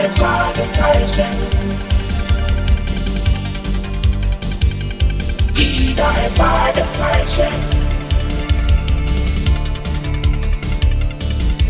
[0.00, 1.26] drei Fragezeichen.
[5.56, 7.54] Die drei Fragezeichen.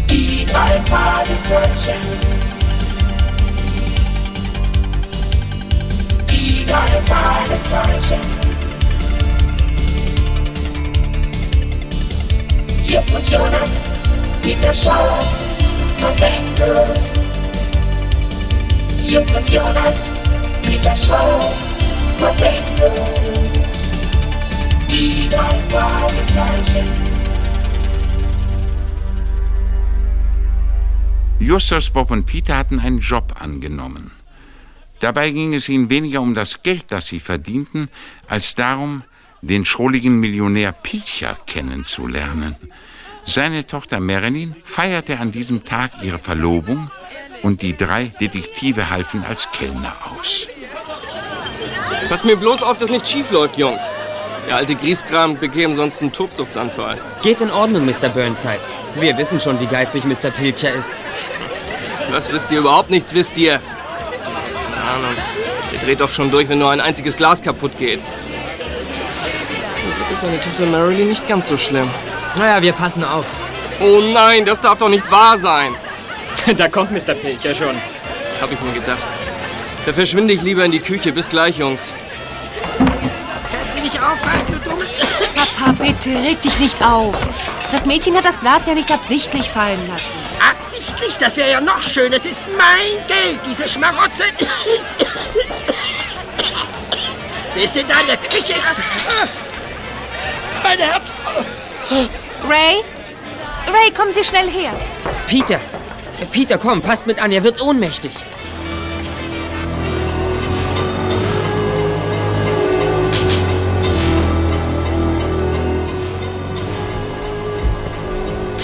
[0.09, 2.01] Die drei Fragezeichen.
[6.31, 8.21] Die drei Fragezeichen.
[12.85, 13.85] Justus Jonas,
[14.43, 15.19] Peter Schauer,
[16.03, 17.21] Avengers.
[19.11, 20.13] Jonas,
[20.63, 21.53] Peter Schauer,
[22.21, 23.11] Avengers.
[24.89, 26.87] Die drei Fragezeichen.
[31.41, 34.13] Justus, Bob und Peter hatten einen Job angenommen.
[35.01, 37.89] Dabei ging es ihnen weniger um das Geld, das sie verdienten,
[38.29, 39.03] als darum,
[39.43, 42.55] den schrulligen Millionär Pilcher kennenzulernen.
[43.25, 46.93] Seine Tochter Marilyn feierte an diesem Tag ihre Verlobung
[47.43, 50.47] und die drei Detektive halfen als Kellner aus.
[52.09, 53.91] Passt mir bloß auf, dass nichts schief läuft, Jungs.
[54.49, 56.99] Der alte Grieskram bekäme sonst einen Tobsuchtsanfall.
[57.23, 58.09] Geht in Ordnung, Mr.
[58.09, 58.61] Burnside.
[58.97, 60.31] Wir wissen schon, wie geizig Mr.
[60.31, 60.93] Pilcher ist.
[62.11, 63.61] Was wisst ihr überhaupt nichts, wisst ihr?
[64.75, 65.15] Keine Ahnung.
[65.73, 68.01] Der dreht doch schon durch, wenn nur ein einziges Glas kaputt geht.
[69.77, 71.89] Zum Glück ist seine Tochter Marilyn nicht ganz so schlimm.
[72.37, 73.27] Naja, wir passen auf.
[73.81, 75.75] Oh nein, das darf doch nicht wahr sein.
[76.57, 77.15] da kommt Mr.
[77.15, 77.77] Pilcher schon.
[78.41, 78.99] Hab ich mir gedacht.
[79.87, 81.13] Da verschwinde ich lieber in die Küche.
[81.13, 81.91] Bis gleich, Jungs.
[82.79, 84.85] Kannst du nicht aufpassen, du dumme...
[85.57, 87.17] Papa, bitte, reg dich nicht auf.
[87.73, 90.19] Das Mädchen hat das Glas ja nicht absichtlich fallen lassen.
[90.51, 91.17] Absichtlich?
[91.19, 92.13] Das wäre ja noch schön.
[92.13, 94.25] Es ist mein Geld, diese Schmarotze.
[97.55, 98.55] Wer ist denn da in der Küche?
[100.63, 101.03] Mein Herz.
[102.43, 102.85] Ray?
[103.73, 104.73] Ray, kommen Sie schnell her.
[105.27, 105.61] Peter!
[106.21, 108.13] Äh, Peter, komm, fass mit an, er wird ohnmächtig.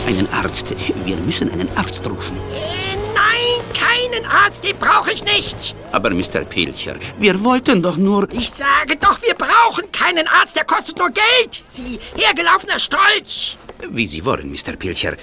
[0.07, 0.75] Einen Arzt.
[1.05, 2.37] Wir müssen einen Arzt rufen.
[2.37, 5.75] Äh, nein, keinen Arzt, den brauche ich nicht.
[5.91, 6.45] Aber Mr.
[6.49, 8.29] Pilcher, wir wollten doch nur...
[8.31, 11.63] Ich sage doch, wir brauchen keinen Arzt, der kostet nur Geld.
[11.69, 13.57] Sie hergelaufener Strolch.
[13.91, 14.77] Wie Sie wollen, Mr.
[14.77, 15.17] Pilcher.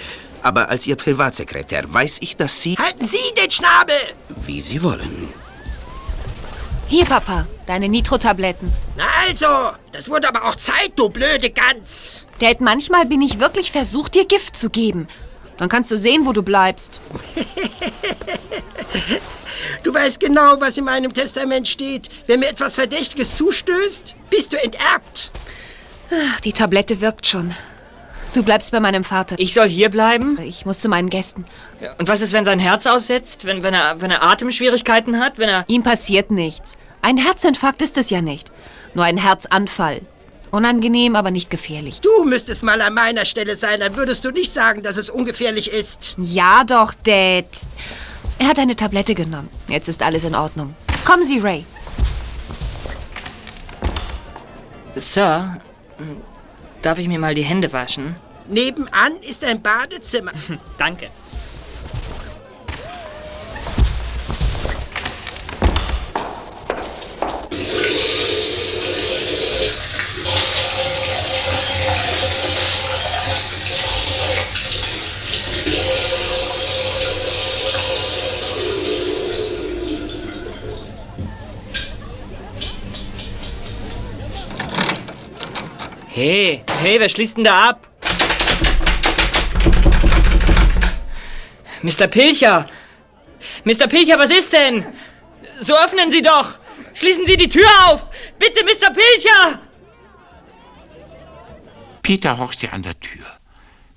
[0.44, 2.76] Aber als Ihr Privatsekretär weiß ich, dass Sie...
[2.76, 3.96] Halten Sie den Schnabel.
[4.46, 5.30] Wie Sie wollen.
[6.90, 8.72] Hier, Papa, deine Nitro-Tabletten.
[8.98, 9.48] Na also,
[9.94, 12.28] das wurde aber auch Zeit, du blöde Gans.
[12.40, 15.08] Dad, manchmal bin ich wirklich versucht, dir Gift zu geben.
[15.58, 17.00] Dann kannst du sehen, wo du bleibst.
[19.84, 22.10] Du weißt genau, was in meinem Testament steht.
[22.28, 25.32] Wenn mir etwas Verdächtiges zustößt, bist du enterbt.
[26.12, 27.56] Ach, die Tablette wirkt schon.
[28.34, 29.36] Du bleibst bei meinem Vater.
[29.38, 30.40] Ich soll hier bleiben?
[30.42, 31.46] Ich muss zu meinen Gästen.
[32.00, 33.46] Und was ist, wenn sein Herz aussetzt?
[33.46, 35.38] Wenn, wenn, er, wenn er Atemschwierigkeiten hat?
[35.38, 35.66] Wenn er...
[35.68, 36.76] Ihm passiert nichts.
[37.04, 38.52] Ein Herzinfarkt ist es ja nicht.
[38.96, 40.02] Nur ein Herzanfall.
[40.50, 42.02] Unangenehm, aber nicht gefährlich.
[42.02, 45.72] Du müsstest mal an meiner Stelle sein, dann würdest du nicht sagen, dass es ungefährlich
[45.72, 46.16] ist.
[46.18, 47.46] Ja doch, Dad.
[48.40, 49.50] Er hat eine Tablette genommen.
[49.68, 50.76] Jetzt ist alles in Ordnung.
[51.06, 51.66] Kommen Sie, Ray.
[54.96, 55.60] Sir,
[56.86, 58.16] darf ich mir mal die Hände waschen?
[58.48, 60.32] Nebenan ist ein Badezimmer.
[60.78, 61.10] Danke.
[86.16, 87.90] Hey, hey, wer schließt denn da ab?
[91.82, 92.06] Mr.
[92.06, 92.68] Pilcher!
[93.64, 93.88] Mr.
[93.88, 94.86] Pilcher, was ist denn?
[95.58, 96.60] So öffnen Sie doch!
[96.94, 98.10] Schließen Sie die Tür auf!
[98.38, 98.94] Bitte, Mr.
[98.94, 99.60] Pilcher!
[102.04, 103.26] Peter horchte an der Tür.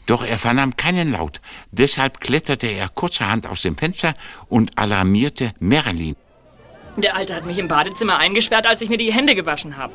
[0.07, 1.43] Doch er vernahm keinen Laut.
[1.71, 4.15] Deshalb kletterte er kurzerhand aus dem Fenster
[4.49, 6.17] und alarmierte Marilyn.
[6.97, 9.93] Der Alte hat mich im Badezimmer eingesperrt, als ich mir die Hände gewaschen habe.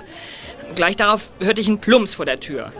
[0.75, 2.71] Gleich darauf hörte ich einen Plumps vor der Tür.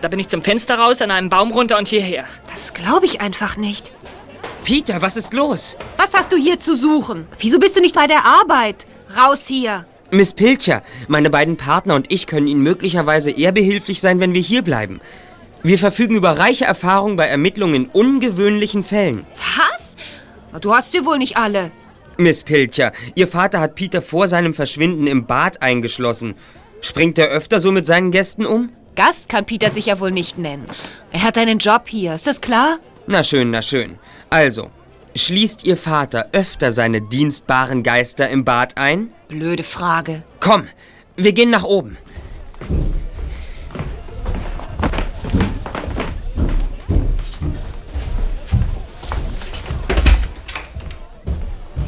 [0.00, 2.24] Da bin ich zum Fenster raus, an einem Baum runter und hierher.
[2.50, 3.92] Das glaube ich einfach nicht.
[4.64, 5.76] Peter, was ist los?
[5.96, 7.26] Was hast du hier zu suchen?
[7.38, 8.86] Wieso bist du nicht bei der Arbeit?
[9.16, 9.86] Raus hier.
[10.10, 14.40] Miss Pilcher, meine beiden Partner und ich können Ihnen möglicherweise eher behilflich sein, wenn wir
[14.40, 14.98] hier bleiben.
[15.62, 19.26] Wir verfügen über reiche Erfahrung bei Ermittlungen in ungewöhnlichen Fällen.
[19.34, 19.96] Was?
[20.60, 21.72] Du hast sie wohl nicht alle.
[22.18, 26.34] Miss Pilcher, Ihr Vater hat Peter vor seinem Verschwinden im Bad eingeschlossen.
[26.86, 28.70] Springt er öfter so mit seinen Gästen um?
[28.94, 30.66] Gast kann Peter sich ja wohl nicht nennen.
[31.10, 32.78] Er hat einen Job hier, ist das klar?
[33.08, 33.98] Na schön, na schön.
[34.30, 34.70] Also,
[35.16, 39.10] Schließt Ihr Vater öfter seine dienstbaren Geister im Bad ein?
[39.26, 40.22] Blöde Frage.
[40.38, 40.68] Komm,
[41.16, 41.96] wir gehen nach oben.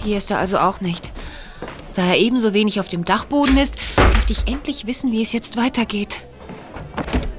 [0.03, 1.12] Hier ist er also auch nicht.
[1.99, 5.56] Da er ebenso wenig auf dem Dachboden ist, möchte ich endlich wissen, wie es jetzt
[5.56, 6.21] weitergeht.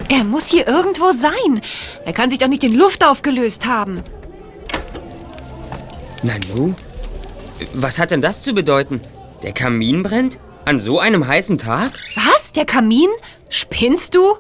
[0.10, 1.62] Er muss hier irgendwo sein.
[2.04, 4.04] Er kann sich doch nicht in Luft aufgelöst haben.
[6.24, 6.74] Nanu?
[7.74, 9.00] Was hat denn das zu bedeuten?
[9.44, 10.40] Der Kamin brennt?
[10.66, 11.94] An so einem heißen Tag?
[12.16, 12.52] Was?
[12.52, 13.08] Der Kamin?
[13.48, 14.36] Spinnst du?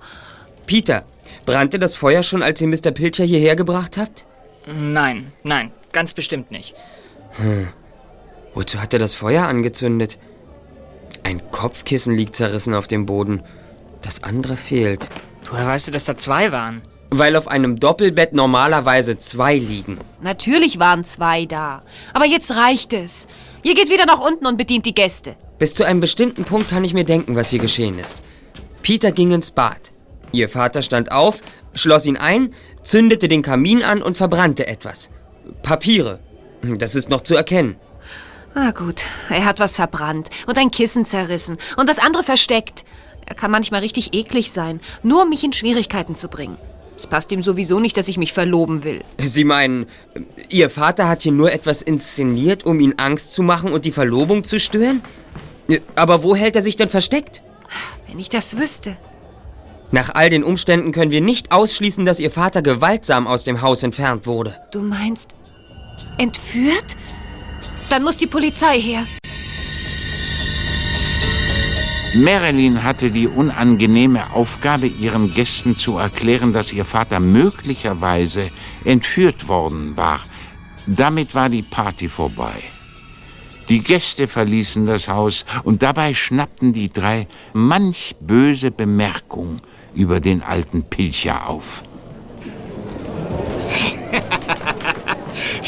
[0.65, 1.05] Peter,
[1.45, 2.91] brannte das Feuer schon, als ihr Mr.
[2.91, 4.25] Pilcher hierher gebracht habt?
[4.65, 6.75] Nein, nein, ganz bestimmt nicht.
[8.59, 10.17] Wozu hat er das Feuer angezündet?
[11.23, 13.41] Ein Kopfkissen liegt zerrissen auf dem Boden.
[14.01, 15.07] Das andere fehlt.
[15.49, 16.81] Woher weißt du, dass da zwei waren?
[17.09, 19.97] Weil auf einem Doppelbett normalerweise zwei liegen.
[20.21, 21.83] Natürlich waren zwei da.
[22.13, 23.27] Aber jetzt reicht es.
[23.63, 25.37] Ihr geht wieder nach unten und bedient die Gäste.
[25.57, 28.21] Bis zu einem bestimmten Punkt kann ich mir denken, was hier geschehen ist.
[28.81, 29.93] Peter ging ins Bad.
[30.33, 31.39] Ihr Vater stand auf,
[31.73, 32.53] schloss ihn ein,
[32.83, 35.09] zündete den Kamin an und verbrannte etwas.
[35.61, 36.19] Papiere.
[36.61, 37.77] Das ist noch zu erkennen.
[38.55, 42.83] Ah gut, er hat was verbrannt und ein Kissen zerrissen und das andere versteckt.
[43.25, 46.57] Er kann manchmal richtig eklig sein, nur um mich in Schwierigkeiten zu bringen.
[46.97, 49.01] Es passt ihm sowieso nicht, dass ich mich verloben will.
[49.19, 49.85] Sie meinen,
[50.49, 54.43] Ihr Vater hat hier nur etwas inszeniert, um ihn Angst zu machen und die Verlobung
[54.43, 55.01] zu stören?
[55.95, 57.41] Aber wo hält er sich denn versteckt?
[58.07, 58.97] Wenn ich das wüsste.
[59.91, 63.81] Nach all den Umständen können wir nicht ausschließen, dass Ihr Vater gewaltsam aus dem Haus
[63.83, 64.55] entfernt wurde.
[64.71, 65.35] Du meinst
[66.17, 66.97] entführt?
[67.89, 69.05] Dann muss die Polizei her.
[72.15, 78.49] Marilyn hatte die unangenehme Aufgabe, ihren Gästen zu erklären, dass ihr Vater möglicherweise
[78.83, 80.19] entführt worden war.
[80.87, 82.63] Damit war die Party vorbei.
[83.69, 89.61] Die Gäste verließen das Haus und dabei schnappten die drei manch böse Bemerkung
[89.93, 91.83] über den alten Pilcher auf.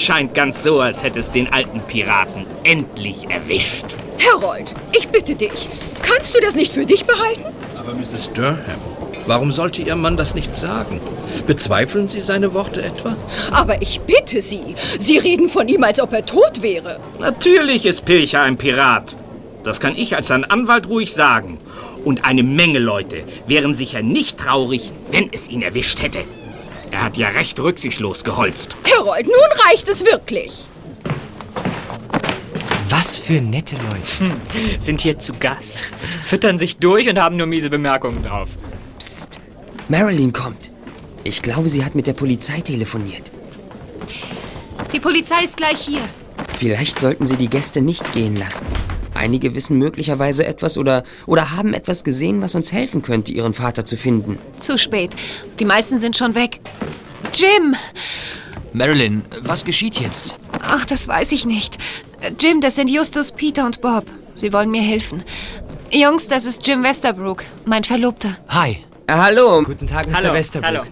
[0.02, 3.86] Scheint ganz so, als hätte es den alten Piraten endlich erwischt.
[4.34, 5.70] Harold, ich bitte dich.
[6.02, 7.44] Kannst du das nicht für dich behalten?
[7.78, 8.34] Aber Mrs.
[8.34, 8.58] Durham,
[9.28, 11.00] warum sollte Ihr Mann das nicht sagen?
[11.46, 13.16] Bezweifeln Sie seine Worte etwa?
[13.52, 14.74] Aber ich bitte Sie.
[14.98, 17.00] Sie reden von ihm, als ob er tot wäre.
[17.20, 19.16] Natürlich ist Pilcher ein Pirat.
[19.64, 21.60] Das kann ich als sein Anwalt ruhig sagen.
[22.04, 26.24] Und eine Menge Leute wären sicher nicht traurig, wenn es ihn erwischt hätte.
[26.92, 28.76] Er hat ja recht rücksichtslos geholzt.
[28.96, 30.70] Harold, nun reicht es wirklich.
[32.90, 34.36] Was für nette Leute.
[34.80, 38.58] Sind hier zu Gast, füttern sich durch und haben nur miese Bemerkungen drauf.
[39.00, 39.40] Psst,
[39.88, 40.72] Marilyn kommt.
[41.24, 43.32] Ich glaube, sie hat mit der Polizei telefoniert.
[44.92, 46.02] Die Polizei ist gleich hier.
[46.58, 48.66] Vielleicht sollten Sie die Gäste nicht gehen lassen.
[49.22, 53.86] Einige wissen möglicherweise etwas oder, oder haben etwas gesehen, was uns helfen könnte, Ihren Vater
[53.86, 54.40] zu finden.
[54.60, 55.12] Zu spät.
[55.60, 56.60] Die meisten sind schon weg.
[57.32, 57.76] Jim!
[58.74, 60.34] Marilyn, was geschieht jetzt?
[60.60, 61.78] Ach, das weiß ich nicht.
[62.40, 64.06] Jim, das sind Justus, Peter und Bob.
[64.34, 65.24] Sie wollen mir helfen.
[65.94, 68.36] Jungs, das ist Jim Westerbrook, mein Verlobter.
[68.50, 68.78] Hi.
[69.06, 69.62] Äh, hallo.
[69.62, 70.16] Guten Tag, Mr.
[70.16, 70.68] Hallo, Westerbrook.
[70.68, 70.84] hallo.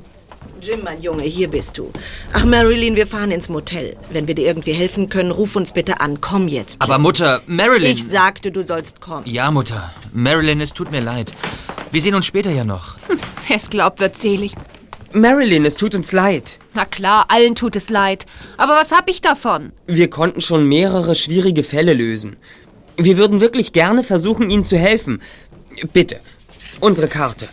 [0.61, 1.91] Jim, mein Junge, hier bist du.
[2.33, 3.95] Ach, Marilyn, wir fahren ins Motel.
[4.11, 6.19] Wenn wir dir irgendwie helfen können, ruf uns bitte an.
[6.19, 6.81] Komm jetzt.
[6.81, 6.91] Jim.
[6.91, 7.95] Aber Mutter, Marilyn.
[7.95, 9.25] Ich sagte, du sollst kommen.
[9.25, 9.93] Ja, Mutter.
[10.11, 11.33] Marilyn, es tut mir leid.
[11.91, 12.97] Wir sehen uns später ja noch.
[13.47, 14.53] Wer es glaubt, wird selig.
[15.13, 16.59] Marilyn, es tut uns leid.
[16.73, 18.25] Na klar, allen tut es leid.
[18.57, 19.71] Aber was hab ich davon?
[19.87, 22.35] Wir konnten schon mehrere schwierige Fälle lösen.
[22.97, 25.21] Wir würden wirklich gerne versuchen, Ihnen zu helfen.
[25.93, 26.19] Bitte,
[26.81, 27.47] unsere Karte.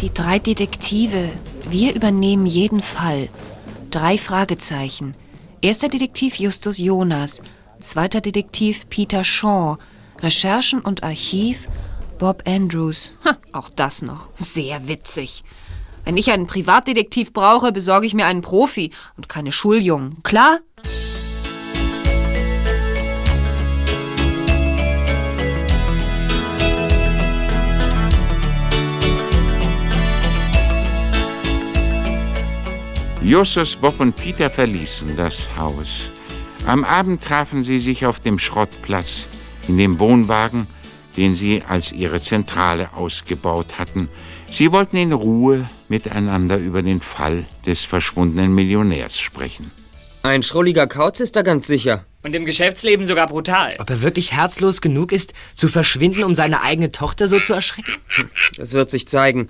[0.00, 1.28] Die drei Detektive.
[1.68, 3.28] Wir übernehmen jeden Fall.
[3.90, 5.16] Drei Fragezeichen.
[5.60, 7.42] Erster Detektiv Justus Jonas.
[7.80, 9.76] Zweiter Detektiv Peter Shaw.
[10.20, 11.66] Recherchen und Archiv
[12.20, 13.14] Bob Andrews.
[13.24, 14.30] Ha, auch das noch.
[14.36, 15.42] Sehr witzig.
[16.04, 20.22] Wenn ich einen Privatdetektiv brauche, besorge ich mir einen Profi und keine Schuljungen.
[20.22, 20.60] Klar?
[33.28, 36.10] Justus, Bob und Peter verließen das Haus.
[36.64, 39.26] Am Abend trafen sie sich auf dem Schrottplatz,
[39.68, 40.66] in dem Wohnwagen,
[41.14, 44.08] den sie als ihre Zentrale ausgebaut hatten.
[44.50, 49.70] Sie wollten in Ruhe miteinander über den Fall des verschwundenen Millionärs sprechen.
[50.22, 52.06] Ein schrulliger Kauz ist da ganz sicher.
[52.22, 53.74] Und im Geschäftsleben sogar brutal.
[53.78, 57.92] Ob er wirklich herzlos genug ist, zu verschwinden, um seine eigene Tochter so zu erschrecken?
[58.56, 59.48] Das wird sich zeigen.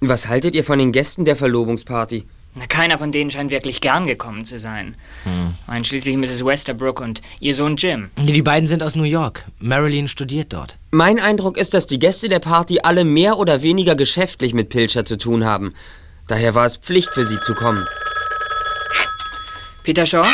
[0.00, 2.26] Was haltet ihr von den Gästen der Verlobungsparty?
[2.56, 4.94] Na, keiner von denen scheint wirklich gern gekommen zu sein.
[5.24, 5.54] Hm.
[5.66, 6.44] Einschließlich Mrs.
[6.44, 8.10] Westerbrook und ihr Sohn Jim.
[8.16, 9.44] Die beiden sind aus New York.
[9.58, 10.78] Marilyn studiert dort.
[10.92, 15.04] Mein Eindruck ist, dass die Gäste der Party alle mehr oder weniger geschäftlich mit Pilcher
[15.04, 15.74] zu tun haben.
[16.28, 17.84] Daher war es Pflicht für sie zu kommen.
[19.82, 20.26] Peter Shaw?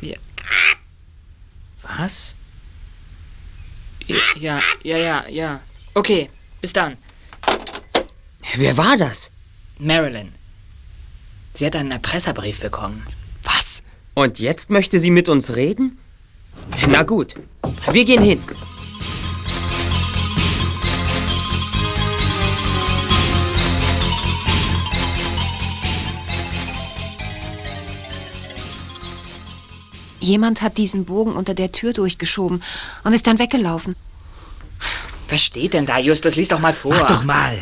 [0.00, 0.16] Ja.
[1.96, 2.34] Was?
[4.06, 5.60] Ja, ja, ja, ja.
[5.94, 6.28] Okay,
[6.60, 6.98] bis dann.
[8.56, 9.32] Wer war das?
[9.78, 10.32] Marilyn.
[11.52, 13.06] Sie hat einen Erpresserbrief bekommen.
[13.42, 13.82] Was?
[14.14, 15.98] Und jetzt möchte sie mit uns reden?
[16.88, 17.34] Na gut,
[17.92, 18.42] wir gehen hin.
[30.20, 32.62] Jemand hat diesen Bogen unter der Tür durchgeschoben
[33.02, 33.94] und ist dann weggelaufen.
[35.28, 36.36] Was steht denn da, Justus?
[36.36, 36.94] Lies doch mal vor.
[36.94, 37.58] Mach doch mal.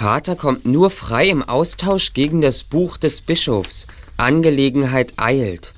[0.00, 3.86] Vater kommt nur frei im Austausch gegen das Buch des Bischofs.
[4.16, 5.74] Angelegenheit eilt.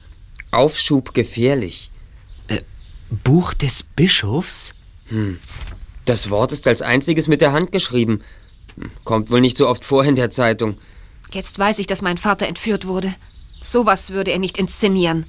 [0.53, 1.91] Aufschub gefährlich.
[2.47, 2.61] Äh,
[3.25, 4.75] Buch des Bischofs?
[5.07, 5.41] Hm.
[6.05, 8.21] Das Wort ist als einziges mit der Hand geschrieben.
[8.77, 10.79] Hm, Kommt wohl nicht so oft vor in der Zeitung.
[11.33, 13.13] Jetzt weiß ich, dass mein Vater entführt wurde.
[13.61, 15.27] Sowas würde er nicht inszenieren.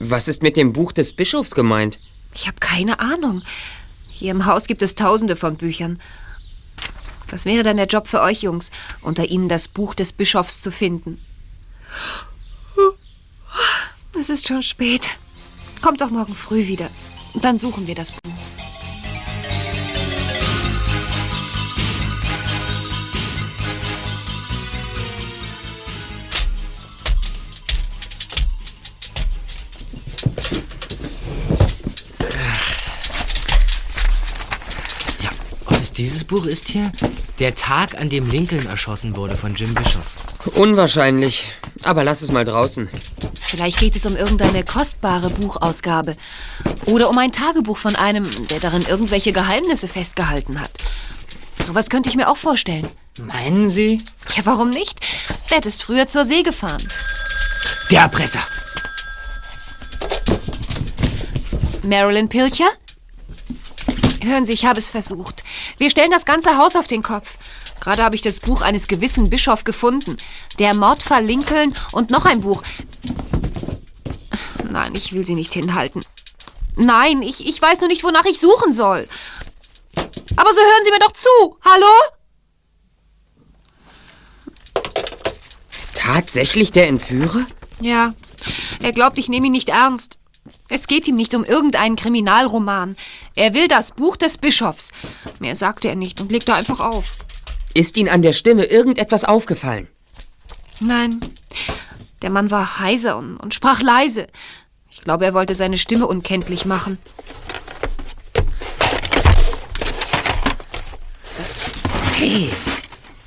[0.00, 2.00] Was ist mit dem Buch des Bischofs gemeint?
[2.34, 3.42] Ich habe keine Ahnung.
[4.10, 6.00] Hier im Haus gibt es tausende von Büchern.
[7.32, 8.70] Das wäre dann der Job für euch Jungs,
[9.00, 11.18] unter ihnen das Buch des Bischofs zu finden.
[14.18, 15.08] Es ist schon spät.
[15.80, 16.90] Kommt doch morgen früh wieder.
[17.32, 18.32] Dann suchen wir das Buch.
[36.02, 36.90] Dieses Buch ist hier?
[37.38, 40.02] Der Tag, an dem Lincoln erschossen wurde von Jim Bishop.
[40.56, 41.44] Unwahrscheinlich.
[41.84, 42.88] Aber lass es mal draußen.
[43.40, 46.16] Vielleicht geht es um irgendeine kostbare Buchausgabe.
[46.86, 50.72] Oder um ein Tagebuch von einem, der darin irgendwelche Geheimnisse festgehalten hat.
[51.60, 52.88] Sowas könnte ich mir auch vorstellen.
[53.18, 54.02] Meinen Sie?
[54.34, 54.98] Ja, warum nicht?
[55.50, 56.82] Dad ist früher zur See gefahren.
[57.92, 58.42] Der Erpresser!
[61.84, 62.70] Marilyn Pilcher?
[64.22, 65.42] Hören Sie, ich habe es versucht.
[65.82, 67.38] Wir stellen das ganze Haus auf den Kopf.
[67.80, 70.16] Gerade habe ich das Buch eines gewissen Bischof gefunden.
[70.60, 72.62] Der Mordfall Lincoln und noch ein Buch.
[74.70, 76.04] Nein, ich will Sie nicht hinhalten.
[76.76, 79.08] Nein, ich, ich weiß nur nicht, wonach ich suchen soll.
[80.36, 81.58] Aber so hören Sie mir doch zu.
[81.64, 81.86] Hallo?
[85.94, 87.44] Tatsächlich der Entführer?
[87.80, 88.14] Ja,
[88.80, 90.20] er glaubt, ich nehme ihn nicht ernst.
[90.74, 92.96] Es geht ihm nicht um irgendeinen Kriminalroman.
[93.34, 94.90] Er will das Buch des Bischofs.
[95.38, 97.18] Mehr sagte er nicht und legte einfach auf.
[97.74, 99.86] Ist Ihnen an der Stimme irgendetwas aufgefallen?
[100.80, 101.20] Nein,
[102.22, 104.28] der Mann war heiser und, und sprach leise.
[104.90, 106.96] Ich glaube, er wollte seine Stimme unkenntlich machen.
[112.16, 112.48] Hey,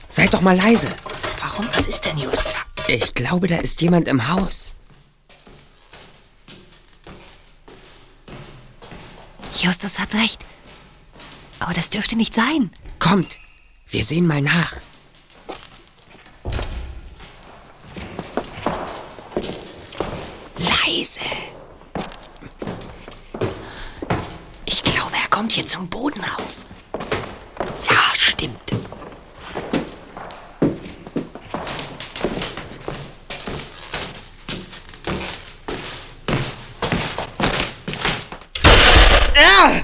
[0.09, 0.87] seid doch mal leise.
[1.41, 1.67] Warum?
[1.75, 2.55] Was ist denn just?
[2.87, 4.73] Ich glaube, da ist jemand im Haus.
[9.55, 10.45] Justus hat recht.
[11.59, 12.71] Aber das dürfte nicht sein.
[13.00, 13.38] Kommt,
[13.88, 14.77] wir sehen mal nach.
[20.57, 21.19] Leise.
[24.65, 26.65] Ich glaube, er kommt hier zum Boden rauf.
[27.89, 28.64] Ja, stimmt.
[39.36, 39.82] Ah!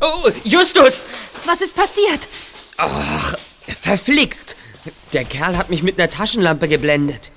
[0.00, 1.04] Oh, Justus!
[1.44, 2.28] Was ist passiert?
[2.76, 3.34] Ach,
[3.66, 4.56] verflixt.
[5.12, 7.32] Der Kerl hat mich mit einer Taschenlampe geblendet.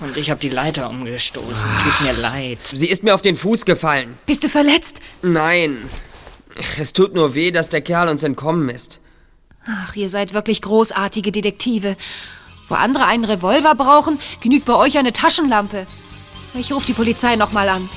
[0.00, 1.68] Und ich habe die Leiter umgestoßen.
[1.82, 2.58] Tut mir leid.
[2.62, 4.16] Sie ist mir auf den Fuß gefallen.
[4.26, 5.00] Bist du verletzt?
[5.22, 5.88] Nein.
[6.78, 9.00] Es tut nur weh, dass der Kerl uns entkommen ist.
[9.66, 11.96] Ach, ihr seid wirklich großartige Detektive.
[12.68, 15.86] Wo andere einen Revolver brauchen, genügt bei euch eine Taschenlampe.
[16.54, 17.88] Ich rufe die Polizei nochmal an.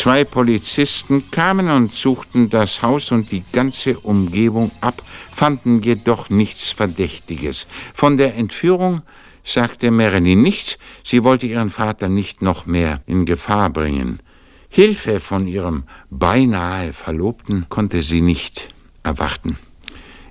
[0.00, 5.02] Zwei Polizisten kamen und suchten das Haus und die ganze Umgebung ab,
[5.32, 7.66] fanden jedoch nichts Verdächtiges.
[7.94, 9.02] Von der Entführung
[9.42, 14.20] sagte Marilyn nichts, sie wollte ihren Vater nicht noch mehr in Gefahr bringen.
[14.68, 19.58] Hilfe von ihrem beinahe Verlobten konnte sie nicht erwarten.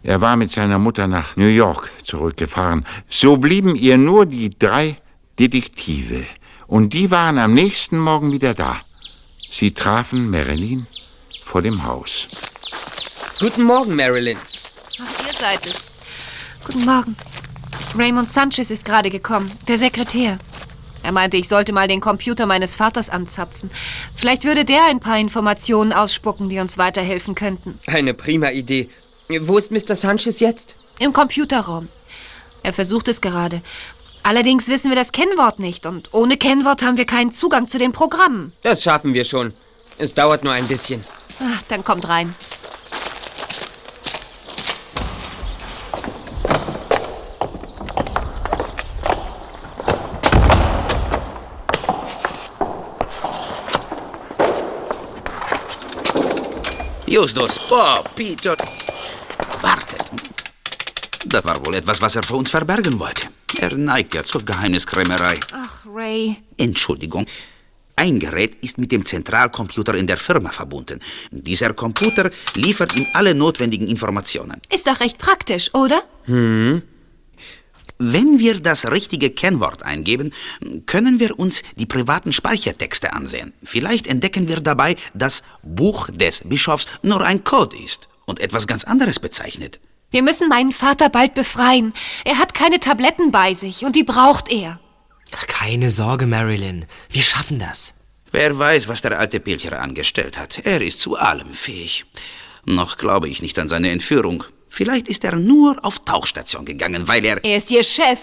[0.01, 2.85] Er war mit seiner Mutter nach New York zurückgefahren.
[3.09, 4.95] So blieben ihr nur die drei
[5.37, 6.23] Detektive.
[6.67, 8.79] Und die waren am nächsten Morgen wieder da.
[9.59, 10.85] Sie trafen Marilyn,
[11.43, 12.27] vor dem Haus.
[13.39, 14.37] Guten Morgen, Marilyn.
[15.01, 15.87] Ach, ihr seid es.
[16.63, 17.15] Guten Morgen.
[17.97, 20.37] Raymond Sanchez ist gerade gekommen, der Sekretär.
[21.01, 23.71] Er meinte, ich sollte mal den Computer meines Vaters anzapfen.
[24.13, 27.79] Vielleicht würde der ein paar Informationen ausspucken, die uns weiterhelfen könnten.
[27.87, 28.91] Eine prima Idee.
[29.27, 29.95] Wo ist Mr.
[29.95, 30.75] Sanchez jetzt?
[30.99, 31.87] Im Computerraum.
[32.61, 33.63] Er versucht es gerade.
[34.27, 37.93] Allerdings wissen wir das Kennwort nicht und ohne Kennwort haben wir keinen Zugang zu den
[37.93, 38.51] Programmen.
[38.61, 39.53] Das schaffen wir schon.
[39.97, 41.01] Es dauert nur ein bisschen.
[41.39, 42.35] Ah, dann kommt rein.
[57.05, 58.57] Justus, Bob, Peter.
[59.61, 60.11] Wartet.
[61.25, 63.27] Das war wohl etwas, was er vor uns verbergen wollte.
[63.59, 65.39] Er neigt ja zur Geheimniskrämerei.
[65.53, 66.37] Ach, Ray.
[66.57, 67.25] Entschuldigung.
[67.95, 70.99] Ein Gerät ist mit dem Zentralcomputer in der Firma verbunden.
[71.31, 74.61] Dieser Computer liefert ihm alle notwendigen Informationen.
[74.71, 76.03] Ist doch recht praktisch, oder?
[76.25, 76.83] Hm.
[77.97, 80.31] Wenn wir das richtige Kennwort eingeben,
[80.85, 83.53] können wir uns die privaten Speichertexte ansehen.
[83.63, 88.83] Vielleicht entdecken wir dabei, dass Buch des Bischofs nur ein Code ist und etwas ganz
[88.83, 89.79] anderes bezeichnet.
[90.09, 91.93] Wir müssen meinen Vater bald befreien.
[92.23, 94.79] Er hat keine Tabletten bei sich und die braucht er.
[95.47, 96.85] Keine Sorge, Marilyn.
[97.09, 97.93] Wir schaffen das.
[98.31, 100.59] Wer weiß, was der alte Pilcher angestellt hat.
[100.65, 102.05] Er ist zu allem fähig.
[102.65, 104.45] Noch glaube ich nicht an seine Entführung.
[104.69, 107.43] Vielleicht ist er nur auf Tauchstation gegangen, weil er...
[107.43, 108.19] Er ist Ihr Chef.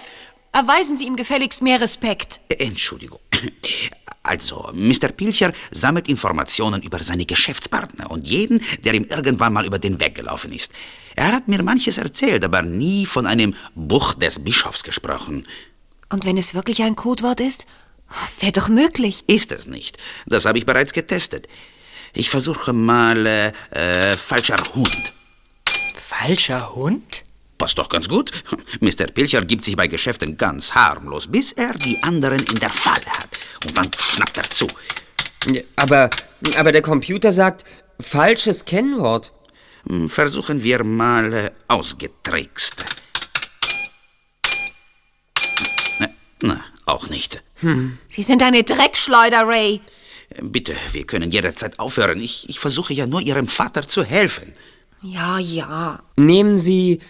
[0.52, 2.40] Erweisen Sie ihm gefälligst mehr Respekt.
[2.48, 3.18] Entschuldigung.
[4.22, 5.08] Also, Mr.
[5.08, 10.14] Pilcher sammelt Informationen über seine Geschäftspartner und jeden, der ihm irgendwann mal über den Weg
[10.14, 10.72] gelaufen ist.
[11.16, 15.47] Er hat mir manches erzählt, aber nie von einem Buch des Bischofs gesprochen.
[16.11, 17.66] Und wenn es wirklich ein Codewort ist?
[18.40, 19.25] Wäre doch möglich.
[19.26, 19.99] Ist es nicht.
[20.26, 21.49] Das habe ich bereits getestet.
[22.12, 25.12] Ich versuche mal äh, äh, falscher Hund.
[25.97, 27.23] Falscher Hund?
[27.59, 28.30] Passt doch ganz gut.
[28.80, 29.06] Mr.
[29.06, 33.29] Pilcher gibt sich bei Geschäften ganz harmlos, bis er die anderen in der Falle hat.
[33.66, 34.66] Und dann schnappt er zu.
[35.77, 36.11] Aber,
[36.57, 37.64] aber der Computer sagt
[38.00, 39.33] falsches Kennwort.
[39.88, 42.85] Hm, Versuchen wir mal äh, ausgetrickst.
[45.99, 46.09] Na,
[46.42, 47.42] na, auch nicht.
[47.61, 47.99] Hm.
[48.09, 49.81] Sie sind eine Dreckschleuder, Ray.
[50.40, 52.20] Bitte, wir können jederzeit aufhören.
[52.20, 54.53] Ich, ich versuche ja nur Ihrem Vater zu helfen.
[55.03, 56.03] Ja, ja.
[56.16, 57.01] Nehmen Sie.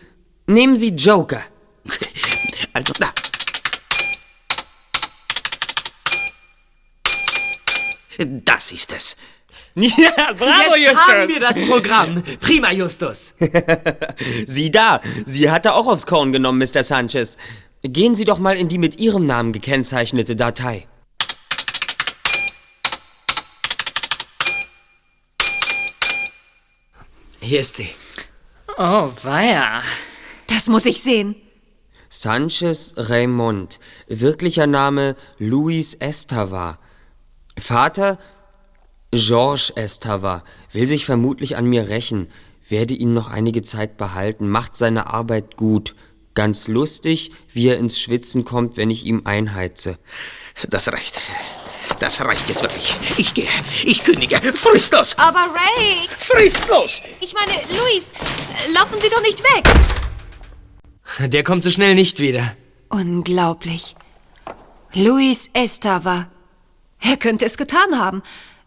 [0.47, 1.43] Nehmen Sie Joker.
[2.73, 3.13] Also da.
[8.19, 9.17] Das ist es.
[9.97, 11.13] Ja, bravo, Jetzt Justus.
[11.13, 12.23] haben wir das Programm.
[12.41, 13.35] Prima, Justus.
[14.47, 15.01] Sie da.
[15.27, 16.85] Sie hat er auch aufs Korn genommen, Mr.
[16.85, 17.37] Sanchez.
[17.83, 20.87] Gehen Sie doch mal in die mit Ihrem Namen gekennzeichnete Datei.
[27.41, 27.91] Hier ist sie.
[28.79, 29.83] Oh, weia.
[30.47, 31.35] Das muss ich sehen.
[32.09, 33.81] Sanchez Raymond.
[34.09, 36.79] Wirklicher Name Luis Estava.
[37.59, 38.19] Vater
[39.16, 40.42] Georges Estava.
[40.72, 42.29] Will sich vermutlich an mir rächen.
[42.68, 44.48] Werde ihn noch einige Zeit behalten.
[44.48, 45.94] Macht seine Arbeit gut.
[46.35, 49.98] Ganz lustig, wie er ins Schwitzen kommt, wenn ich ihm einheize.
[50.68, 51.20] Das reicht.
[52.00, 52.94] Das reicht jetzt wirklich.
[53.18, 53.48] Ich gehe.
[53.85, 54.40] Ich kündige.
[54.55, 55.14] Fristlos!
[55.18, 56.09] Aber Ray!
[56.18, 57.03] Fristlos!
[57.20, 58.12] Ich meine, Luis,
[58.74, 61.31] laufen Sie doch nicht weg.
[61.31, 62.57] Der kommt so schnell nicht wieder.
[62.88, 63.94] Unglaublich.
[64.94, 66.29] Luis Estava.
[67.00, 68.22] Er könnte es getan haben.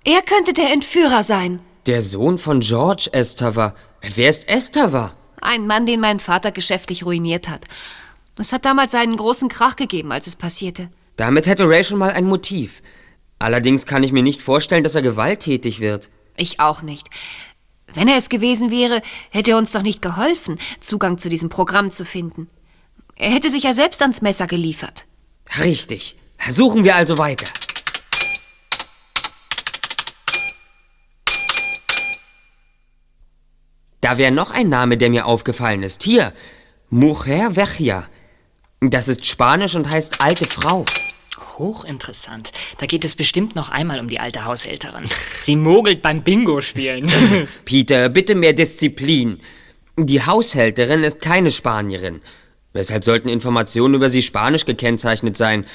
[0.07, 1.59] Er könnte der Entführer sein.
[1.85, 3.75] Der Sohn von George Estava.
[4.15, 5.13] Wer ist Estava?
[5.41, 7.65] Ein Mann, den mein Vater geschäftlich ruiniert hat.
[8.37, 10.89] Es hat damals einen großen Krach gegeben, als es passierte.
[11.17, 12.81] Damit hätte Ray schon mal ein Motiv.
[13.39, 16.09] Allerdings kann ich mir nicht vorstellen, dass er gewalttätig wird.
[16.37, 17.09] Ich auch nicht.
[17.93, 21.91] Wenn er es gewesen wäre, hätte er uns doch nicht geholfen, Zugang zu diesem Programm
[21.91, 22.47] zu finden.
[23.17, 25.03] Er hätte sich ja selbst ans Messer geliefert.
[25.65, 26.15] Richtig.
[26.47, 27.47] Suchen wir also weiter.
[34.07, 36.01] Da wäre noch ein Name, der mir aufgefallen ist.
[36.01, 36.31] Hier.
[36.89, 38.07] Mujer Vecchia.
[38.79, 40.85] Das ist Spanisch und heißt alte Frau.
[41.57, 42.53] Hochinteressant.
[42.77, 45.03] Da geht es bestimmt noch einmal um die alte Haushälterin.
[45.41, 47.11] Sie mogelt beim Bingo spielen.
[47.65, 49.41] Peter, bitte mehr Disziplin.
[49.97, 52.21] Die Haushälterin ist keine Spanierin.
[52.71, 55.65] Weshalb sollten Informationen über sie spanisch gekennzeichnet sein?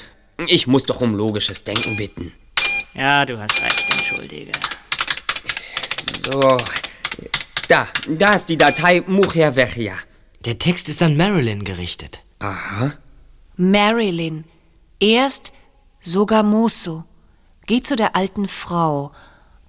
[0.47, 2.31] Ich muss doch um logisches Denken bitten.
[2.95, 4.53] ja, du hast recht, entschuldige.
[6.23, 6.57] So.
[7.73, 9.95] Da, da ist die Datei Mujer Vecchia.
[10.45, 12.21] Der Text ist an Marilyn gerichtet.
[12.37, 12.91] Aha.
[13.57, 14.43] Marilyn.
[14.99, 15.53] Erst
[15.99, 17.03] Sogamoso.
[17.65, 19.11] Geh zu der alten Frau.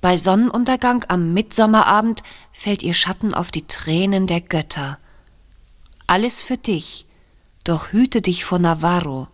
[0.02, 4.98] Bei Sonnenuntergang am Mitsommerabend fällt ihr Schatten auf die Tränen der Götter.
[6.06, 7.06] Alles für dich,
[7.64, 9.28] doch hüte dich vor Navarro.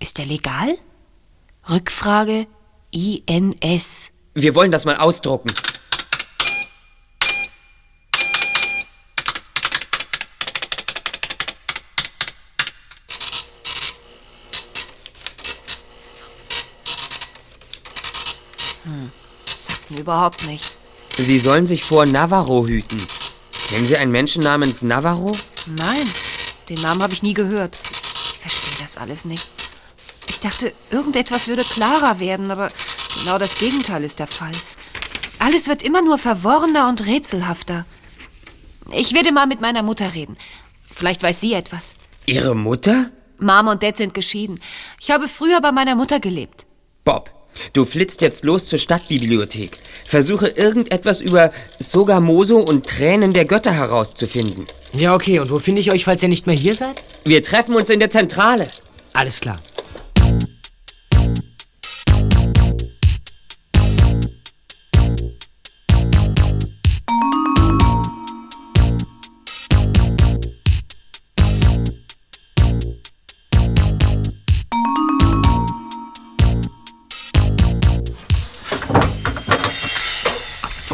[0.00, 0.76] Ist er legal?
[1.70, 2.48] Rückfrage
[2.90, 4.10] INS.
[4.34, 5.52] Wir wollen das mal ausdrucken.
[18.86, 19.10] Hm,
[19.44, 20.78] sagt mir überhaupt nichts.
[21.16, 23.00] Sie sollen sich vor Navarro hüten.
[23.68, 25.32] Kennen Sie einen Menschen namens Navarro?
[25.66, 26.06] Nein,
[26.68, 27.76] den Namen habe ich nie gehört.
[27.82, 29.46] Ich verstehe das alles nicht.
[30.28, 32.70] Ich dachte, irgendetwas würde klarer werden, aber
[33.18, 34.52] genau das Gegenteil ist der Fall.
[35.38, 37.84] Alles wird immer nur verworrener und rätselhafter.
[38.92, 40.36] Ich werde mal mit meiner Mutter reden.
[40.92, 41.94] Vielleicht weiß sie etwas.
[42.26, 43.10] Ihre Mutter?
[43.38, 44.60] Mom und Dad sind geschieden.
[45.00, 46.66] Ich habe früher bei meiner Mutter gelebt.
[47.04, 47.30] Bob,
[47.72, 49.78] du flitzt jetzt los zur Stadtbibliothek.
[50.04, 54.66] Versuche irgendetwas über Sogamoso und Tränen der Götter herauszufinden.
[54.92, 55.38] Ja, okay.
[55.40, 56.96] Und wo finde ich euch, falls ihr nicht mehr hier seid?
[57.24, 58.68] Wir treffen uns in der Zentrale.
[59.12, 59.60] Alles klar.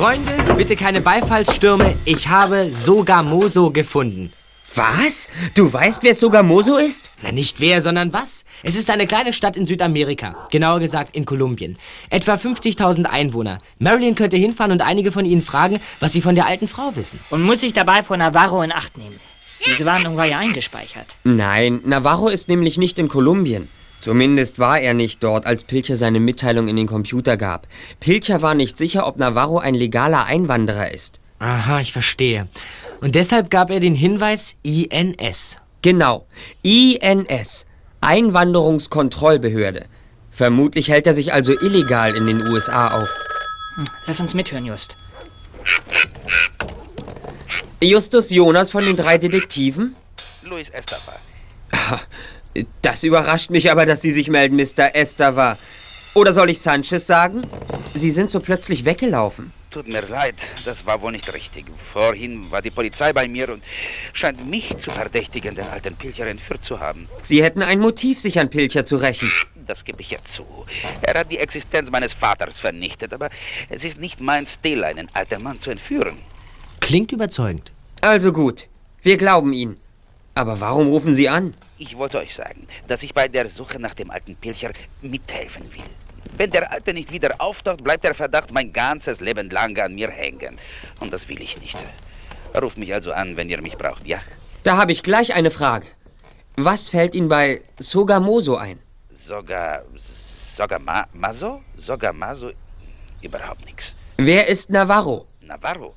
[0.03, 1.95] Freunde, bitte keine Beifallsstürme.
[2.05, 4.33] Ich habe Sogamoso gefunden.
[4.75, 5.29] Was?
[5.55, 7.12] Du weißt, wer Sogamoso ist?
[7.23, 8.45] Na, nicht wer, sondern was.
[8.65, 10.35] Es ist eine kleine Stadt in Südamerika.
[10.51, 11.79] Genauer gesagt in Kolumbien.
[12.11, 13.59] Etwa 50.000 Einwohner.
[13.79, 17.21] Marilyn könnte hinfahren und einige von ihnen fragen, was sie von der alten Frau wissen.
[17.31, 19.21] Und muss sich dabei vor Navarro in Acht nehmen.
[19.65, 21.15] Diese Warnung war ja eingespeichert.
[21.23, 23.69] Nein, Navarro ist nämlich nicht in Kolumbien.
[24.03, 27.69] Zumindest war er nicht dort, als Pilcher seine Mitteilung in den Computer gab.
[28.01, 31.21] Pilcher war nicht sicher, ob Navarro ein legaler Einwanderer ist.
[31.38, 32.49] Aha, ich verstehe.
[33.01, 35.59] Und deshalb gab er den Hinweis INS.
[35.83, 36.27] Genau,
[36.62, 37.65] INS,
[38.01, 39.87] Einwanderungskontrollbehörde.
[40.33, 43.09] Vermutlich hält er sich also illegal in den USA auf.
[43.77, 44.97] Hm, lass uns mithören, Just.
[47.81, 49.95] Justus Jonas von den drei Detektiven?
[50.43, 51.21] Luis Estava.
[52.83, 54.95] Das überrascht mich aber, dass Sie sich melden, Mr.
[54.95, 55.59] Estava.
[56.15, 57.47] Oder soll ich Sanchez sagen?
[57.95, 59.53] Sie sind so plötzlich weggelaufen.
[59.71, 60.35] Tut mir leid,
[60.67, 61.65] das war wohl nicht richtig.
[61.95, 63.62] Vorhin war die Polizei bei mir und
[64.12, 67.09] scheint mich zu verdächtigen, den alten Pilcher entführt zu haben.
[67.23, 69.33] Sie hätten ein Motiv, sich an Pilcher zu rächen.
[69.67, 70.45] Das gebe ich ja zu.
[71.01, 73.31] Er hat die Existenz meines Vaters vernichtet, aber
[73.71, 76.19] es ist nicht mein Stil, einen alten Mann zu entführen.
[76.81, 77.73] Klingt überzeugend.
[78.03, 78.69] Also gut,
[79.01, 79.79] wir glauben Ihnen.
[80.35, 81.55] Aber warum rufen Sie an?
[81.83, 85.90] Ich wollte euch sagen, dass ich bei der Suche nach dem alten Pilcher mithelfen will.
[86.37, 90.09] Wenn der Alte nicht wieder auftaucht, bleibt der Verdacht mein ganzes Leben lang an mir
[90.09, 90.59] hängen.
[91.01, 91.77] Und das will ich nicht.
[92.55, 94.21] Ruft mich also an, wenn ihr mich braucht, ja?
[94.62, 95.87] Da habe ich gleich eine Frage.
[96.57, 98.79] Was fällt Ihnen bei Sogamoso ein?
[99.27, 99.83] Sogar.
[100.57, 101.62] Sogar Ma Maso?
[101.79, 102.53] Sogar Maso?
[103.23, 103.97] Überhaupt nichts.
[104.18, 105.27] Wer ist Navarro?
[105.40, 105.97] Navarro?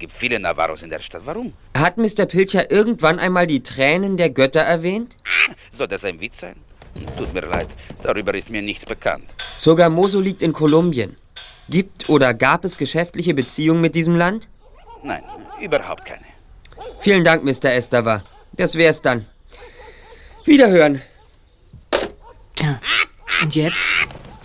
[0.00, 1.20] Es gibt viele Navarros in der Stadt.
[1.26, 1.52] Warum?
[1.76, 2.24] Hat Mr.
[2.24, 5.18] Pilcher irgendwann einmal die Tränen der Götter erwähnt?
[5.76, 6.56] Soll das ein Witz sein?
[7.18, 7.68] Tut mir leid,
[8.02, 9.24] darüber ist mir nichts bekannt.
[9.56, 11.18] Sogamoso liegt in Kolumbien.
[11.68, 14.48] Gibt oder gab es geschäftliche Beziehungen mit diesem Land?
[15.02, 15.22] Nein,
[15.60, 16.24] überhaupt keine.
[17.00, 17.66] Vielen Dank, Mr.
[17.66, 18.22] Estava.
[18.54, 19.26] Das wär's dann.
[20.46, 21.02] Wiederhören.
[23.42, 23.86] Und jetzt?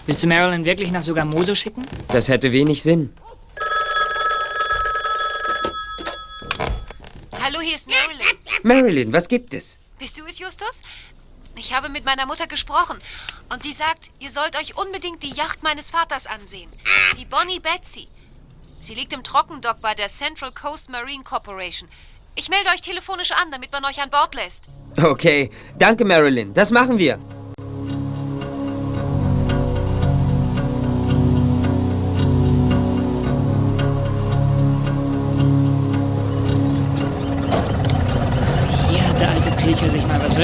[0.06, 1.88] Willst du Marilyn wirklich nach Sogamoso schicken?
[2.10, 3.14] Das hätte wenig Sinn.
[7.46, 8.38] Hallo, hier ist Marilyn.
[8.64, 9.78] Marilyn, was gibt es?
[10.00, 10.82] Bist du es, Justus?
[11.56, 12.98] Ich habe mit meiner Mutter gesprochen
[13.54, 16.72] und die sagt, ihr sollt euch unbedingt die Yacht meines Vaters ansehen.
[17.20, 18.08] Die Bonnie Betsy.
[18.80, 21.88] Sie liegt im Trockendock bei der Central Coast Marine Corporation.
[22.34, 24.66] Ich melde euch telefonisch an, damit man euch an Bord lässt.
[25.00, 27.20] Okay, danke Marilyn, das machen wir.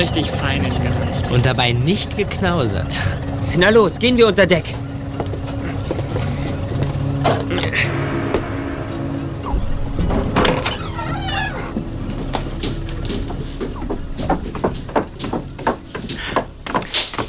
[0.01, 1.31] Richtig Feines geleistet.
[1.31, 2.91] Und dabei nicht geknausert.
[3.55, 4.63] Na los, gehen wir unter Deck.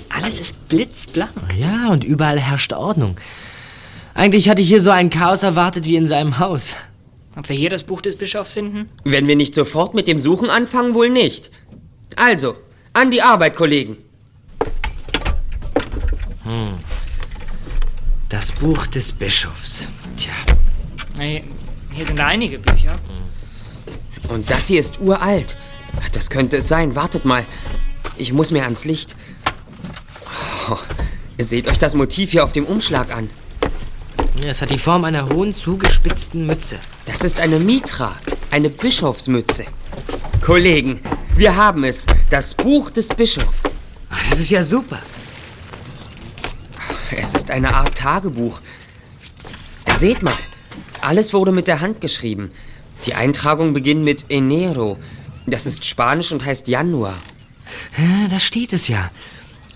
[0.08, 1.30] Alles ist blitzblank.
[1.54, 3.16] Ja, und überall herrscht Ordnung.
[4.14, 6.74] Eigentlich hatte ich hier so ein Chaos erwartet wie in seinem Haus.
[7.36, 8.88] Ob wir hier das Buch des Bischofs finden?
[9.04, 11.50] Wenn wir nicht sofort mit dem Suchen anfangen, wohl nicht.
[12.16, 12.56] Also,
[12.92, 13.96] an die Arbeit, Kollegen.
[16.44, 16.74] Hm.
[18.28, 19.88] Das Buch des Bischofs.
[20.16, 20.32] Tja.
[21.18, 21.44] Hey,
[21.92, 22.98] hier sind einige Bücher.
[24.28, 25.56] Und das hier ist uralt.
[26.00, 26.94] Ach, Das könnte es sein.
[26.96, 27.44] Wartet mal.
[28.16, 29.16] Ich muss mir ans Licht.
[30.70, 30.78] Oh,
[31.38, 33.28] seht euch das Motiv hier auf dem Umschlag an.
[34.44, 36.78] Es hat die Form einer hohen, zugespitzten Mütze.
[37.06, 38.16] Das ist eine Mitra,
[38.50, 39.64] eine Bischofsmütze.
[40.40, 41.00] Kollegen,
[41.36, 42.06] wir haben es.
[42.28, 43.74] Das Buch des Bischofs.
[44.30, 45.00] Das ist ja super.
[47.16, 48.60] Es ist eine Art Tagebuch.
[49.96, 50.34] Seht mal,
[51.00, 52.50] alles wurde mit der Hand geschrieben.
[53.06, 54.98] Die Eintragung beginnt mit Enero.
[55.46, 57.14] Das ist Spanisch und heißt Januar.
[57.96, 59.10] Ja, Da steht es ja.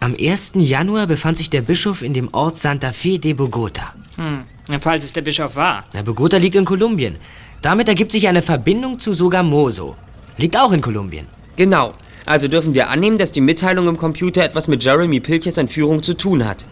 [0.01, 0.53] Am 1.
[0.57, 3.95] Januar befand sich der Bischof in dem Ort Santa Fe de Bogota.
[4.17, 4.45] Hm,
[4.81, 5.85] falls es der Bischof war.
[5.93, 7.17] Na, Bogota liegt in Kolumbien.
[7.63, 9.97] Damit ergibt sich eine Verbindung zu Sogamoso.
[10.37, 11.27] Liegt auch in Kolumbien.
[11.57, 11.95] Genau.
[12.27, 16.15] Also dürfen wir annehmen, dass die Mitteilung im Computer etwas mit Jeremy Pilchers Entführung zu
[16.15, 16.67] tun hat.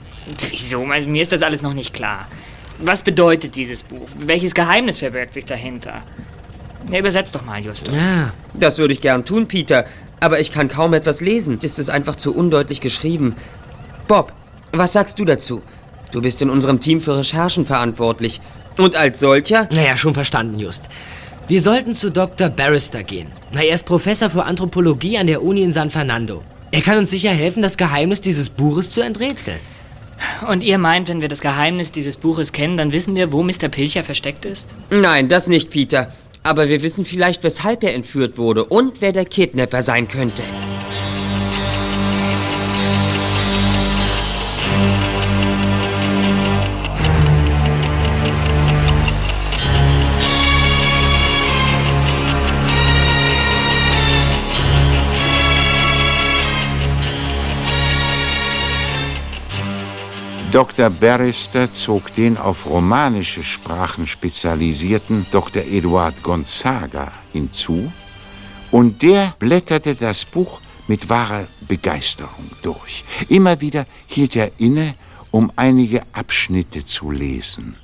[0.50, 0.84] Wieso?
[0.84, 2.26] Also, mir ist das alles noch nicht klar.
[2.78, 4.08] Was bedeutet dieses Buch?
[4.18, 6.00] Welches Geheimnis verbirgt sich dahinter?
[6.90, 7.94] Ja, übersetz doch mal, Justus.
[8.54, 9.84] Das würde ich gern tun, Peter.
[10.20, 11.58] Aber ich kann kaum etwas lesen.
[11.62, 13.36] Es ist einfach zu undeutlich geschrieben.
[14.08, 14.32] Bob,
[14.72, 15.62] was sagst du dazu?
[16.14, 18.40] Du bist in unserem Team für Recherchen verantwortlich.
[18.78, 19.68] Und als solcher?
[19.72, 20.84] Naja, schon verstanden, Just.
[21.48, 22.50] Wir sollten zu Dr.
[22.50, 23.32] Barrister gehen.
[23.50, 26.44] Na, er ist Professor für Anthropologie an der Uni in San Fernando.
[26.70, 29.58] Er kann uns sicher helfen, das Geheimnis dieses Buches zu enträtseln.
[30.48, 33.68] Und ihr meint, wenn wir das Geheimnis dieses Buches kennen, dann wissen wir, wo Mr.
[33.68, 34.76] Pilcher versteckt ist?
[34.90, 36.12] Nein, das nicht, Peter.
[36.44, 40.44] Aber wir wissen vielleicht, weshalb er entführt wurde und wer der Kidnapper sein könnte.
[60.54, 60.88] Dr.
[60.88, 65.64] Barrister zog den auf romanische Sprachen spezialisierten Dr.
[65.64, 67.92] Eduard Gonzaga hinzu
[68.70, 73.02] und der blätterte das Buch mit wahrer Begeisterung durch.
[73.28, 74.94] Immer wieder hielt er inne,
[75.32, 77.74] um einige Abschnitte zu lesen.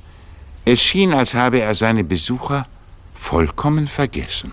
[0.65, 2.69] Es schien, als habe er seine Besucher
[3.17, 4.53] vollkommen vergessen.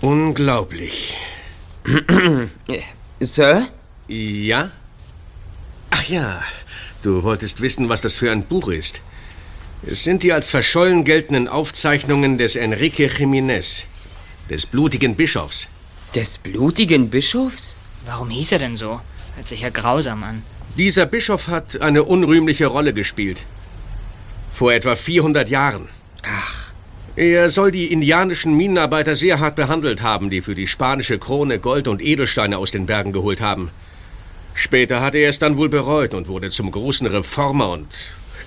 [0.00, 1.18] Unglaublich.
[3.20, 3.68] Sir?
[4.08, 4.70] Ja?
[5.90, 6.42] Ach ja,
[7.02, 9.02] du wolltest wissen, was das für ein Buch ist.
[9.86, 13.84] Es sind die als verschollen geltenden Aufzeichnungen des Enrique Jiménez,
[14.48, 15.68] des blutigen Bischofs.
[16.14, 17.76] Des blutigen Bischofs?
[18.04, 19.00] Warum hieß er denn so?
[19.36, 20.42] Hört sich ja grausam an.
[20.76, 23.44] Dieser Bischof hat eine unrühmliche Rolle gespielt.
[24.52, 25.88] Vor etwa 400 Jahren.
[26.24, 26.72] Ach.
[27.16, 31.88] Er soll die indianischen Minenarbeiter sehr hart behandelt haben, die für die spanische Krone Gold
[31.88, 33.70] und Edelsteine aus den Bergen geholt haben.
[34.54, 37.88] Später hat er es dann wohl bereut und wurde zum großen Reformer und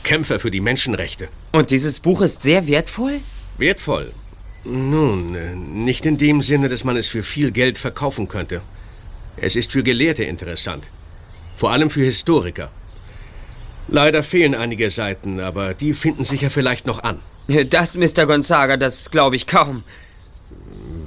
[0.04, 1.30] Kämpfer für die Menschenrechte.
[1.54, 3.20] Und dieses Buch ist sehr wertvoll?
[3.58, 4.14] Wertvoll?
[4.66, 8.62] Nun, äh, nicht in dem Sinne, dass man es für viel Geld verkaufen könnte.
[9.38, 10.90] Es ist für Gelehrte interessant.
[11.56, 12.72] Vor allem für Historiker.
[13.88, 17.20] Leider fehlen einige Seiten, aber die finden sich ja vielleicht noch an.
[17.70, 18.26] Das, Mr.
[18.26, 19.84] Gonzaga, das glaube ich kaum.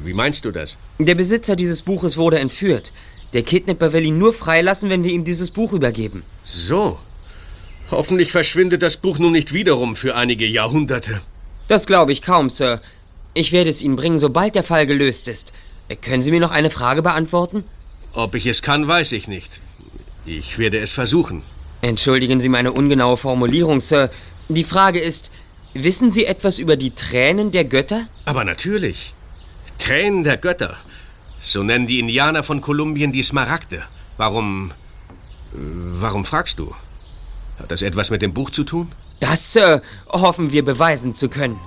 [0.04, 0.76] Wie meinst du das?
[0.98, 2.92] Der Besitzer dieses Buches wurde entführt.
[3.36, 6.22] Der Kidnapper will ihn nur freilassen, wenn wir ihm dieses Buch übergeben.
[6.42, 6.98] So.
[7.90, 11.20] Hoffentlich verschwindet das Buch nun nicht wiederum für einige Jahrhunderte.
[11.68, 12.80] Das glaube ich kaum, Sir.
[13.34, 15.52] Ich werde es Ihnen bringen, sobald der Fall gelöst ist.
[15.90, 17.64] Äh, Können Sie mir noch eine Frage beantworten?
[18.14, 19.60] Ob ich es kann, weiß ich nicht.
[20.24, 21.42] Ich werde es versuchen.
[21.82, 24.08] Entschuldigen Sie meine ungenaue Formulierung, Sir.
[24.48, 25.30] Die Frage ist,
[25.74, 28.08] wissen Sie etwas über die Tränen der Götter?
[28.24, 29.12] Aber natürlich.
[29.76, 30.78] Tränen der Götter.
[31.40, 33.84] So nennen die Indianer von Kolumbien die Smaragde.
[34.16, 34.70] Warum.
[35.52, 35.56] äh,
[36.00, 36.74] Warum fragst du?
[37.58, 38.92] Hat das etwas mit dem Buch zu tun?
[39.20, 39.80] Das, Sir,
[40.12, 41.58] hoffen wir beweisen zu können.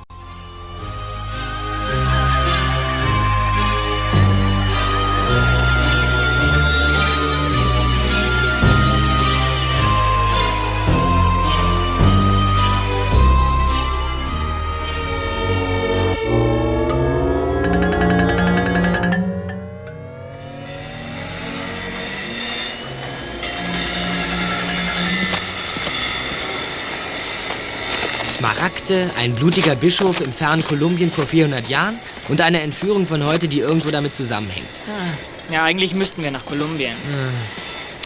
[28.69, 33.47] Smaragde, ein blutiger Bischof im fernen Kolumbien vor 400 Jahren und eine Entführung von heute,
[33.47, 34.67] die irgendwo damit zusammenhängt.
[34.87, 36.93] Ah, Ja, eigentlich müssten wir nach Kolumbien.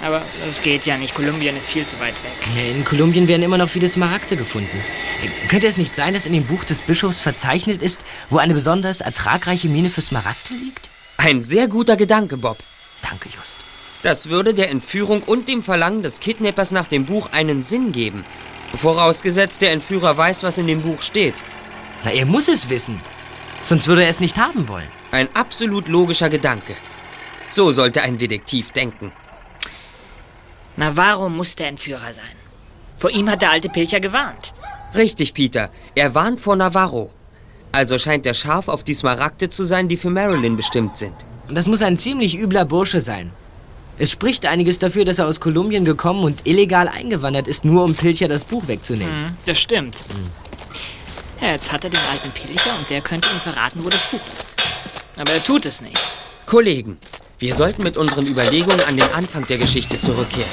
[0.01, 1.13] Aber das geht ja nicht.
[1.15, 2.65] Kolumbien ist viel zu weit weg.
[2.75, 4.79] In Kolumbien werden immer noch viele Smaragde gefunden.
[5.49, 9.01] Könnte es nicht sein, dass in dem Buch des Bischofs verzeichnet ist, wo eine besonders
[9.01, 10.89] ertragreiche Mine für Smaragde liegt?
[11.17, 12.57] Ein sehr guter Gedanke, Bob.
[13.01, 13.59] Danke, Just.
[14.01, 18.25] Das würde der Entführung und dem Verlangen des Kidnappers nach dem Buch einen Sinn geben.
[18.73, 21.35] Vorausgesetzt, der Entführer weiß, was in dem Buch steht.
[22.03, 22.99] Na, er muss es wissen.
[23.63, 24.87] Sonst würde er es nicht haben wollen.
[25.11, 26.73] Ein absolut logischer Gedanke.
[27.49, 29.11] So sollte ein Detektiv denken.
[30.75, 32.35] Navarro muss der Entführer sein.
[32.97, 34.53] Vor ihm hat der alte Pilcher gewarnt.
[34.95, 35.69] Richtig, Peter.
[35.95, 37.11] Er warnt vor Navarro.
[37.71, 41.13] Also scheint er scharf auf die Smaragde zu sein, die für Marilyn bestimmt sind.
[41.47, 43.31] Und das muss ein ziemlich übler Bursche sein.
[43.99, 47.93] Es spricht einiges dafür, dass er aus Kolumbien gekommen und illegal eingewandert ist, nur um
[47.93, 49.27] Pilcher das Buch wegzunehmen.
[49.27, 49.95] Mhm, das stimmt.
[51.39, 54.21] Ja, jetzt hat er den alten Pilcher und der könnte ihm verraten, wo das Buch
[54.39, 54.55] ist.
[55.19, 55.99] Aber er tut es nicht.
[56.47, 56.97] Kollegen,
[57.37, 60.49] wir sollten mit unseren Überlegungen an den Anfang der Geschichte zurückkehren.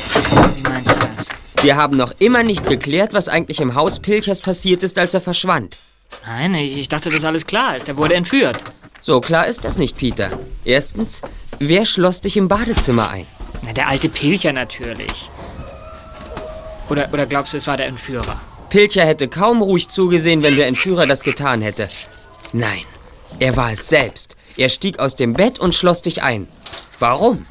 [0.56, 1.28] Wie meinst du das?
[1.62, 5.20] Wir haben noch immer nicht geklärt, was eigentlich im Haus Pilchers passiert ist, als er
[5.20, 5.78] verschwand.
[6.26, 7.88] Nein, ich, ich dachte, dass alles klar ist.
[7.88, 8.64] Er wurde entführt.
[9.02, 10.38] So klar ist das nicht, Peter.
[10.64, 11.22] Erstens,
[11.58, 13.26] wer schloss dich im Badezimmer ein?
[13.62, 15.30] Na, der alte Pilcher natürlich.
[16.88, 18.40] Oder, oder glaubst du, es war der Entführer?
[18.68, 21.88] Pilcher hätte kaum ruhig zugesehen, wenn der Entführer das getan hätte.
[22.52, 22.82] Nein,
[23.38, 24.36] er war es selbst.
[24.56, 26.48] Er stieg aus dem Bett und schloss dich ein.
[26.98, 27.46] Warum?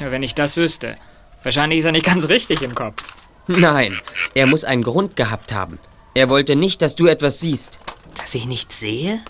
[0.00, 0.96] Ja, wenn ich das wüsste.
[1.42, 3.14] Wahrscheinlich ist er nicht ganz richtig im Kopf.
[3.46, 3.98] Nein,
[4.34, 5.78] er muss einen Grund gehabt haben.
[6.14, 7.78] Er wollte nicht, dass du etwas siehst.
[8.16, 9.20] Dass ich nichts sehe?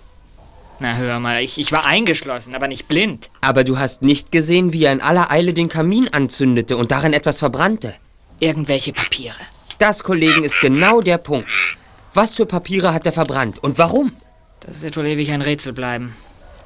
[0.81, 3.31] Na, hör mal, ich, ich war eingeschlossen, aber nicht blind.
[3.41, 7.13] Aber du hast nicht gesehen, wie er in aller Eile den Kamin anzündete und darin
[7.13, 7.95] etwas verbrannte.
[8.41, 9.39] Irgendwelche Papiere.
[9.79, 11.49] Das, Kollegen, ist genau der Punkt.
[12.13, 14.13] Was für Papiere hat er verbrannt und warum?
[14.61, 16.15] Das wird wohl ewig ein Rätsel bleiben.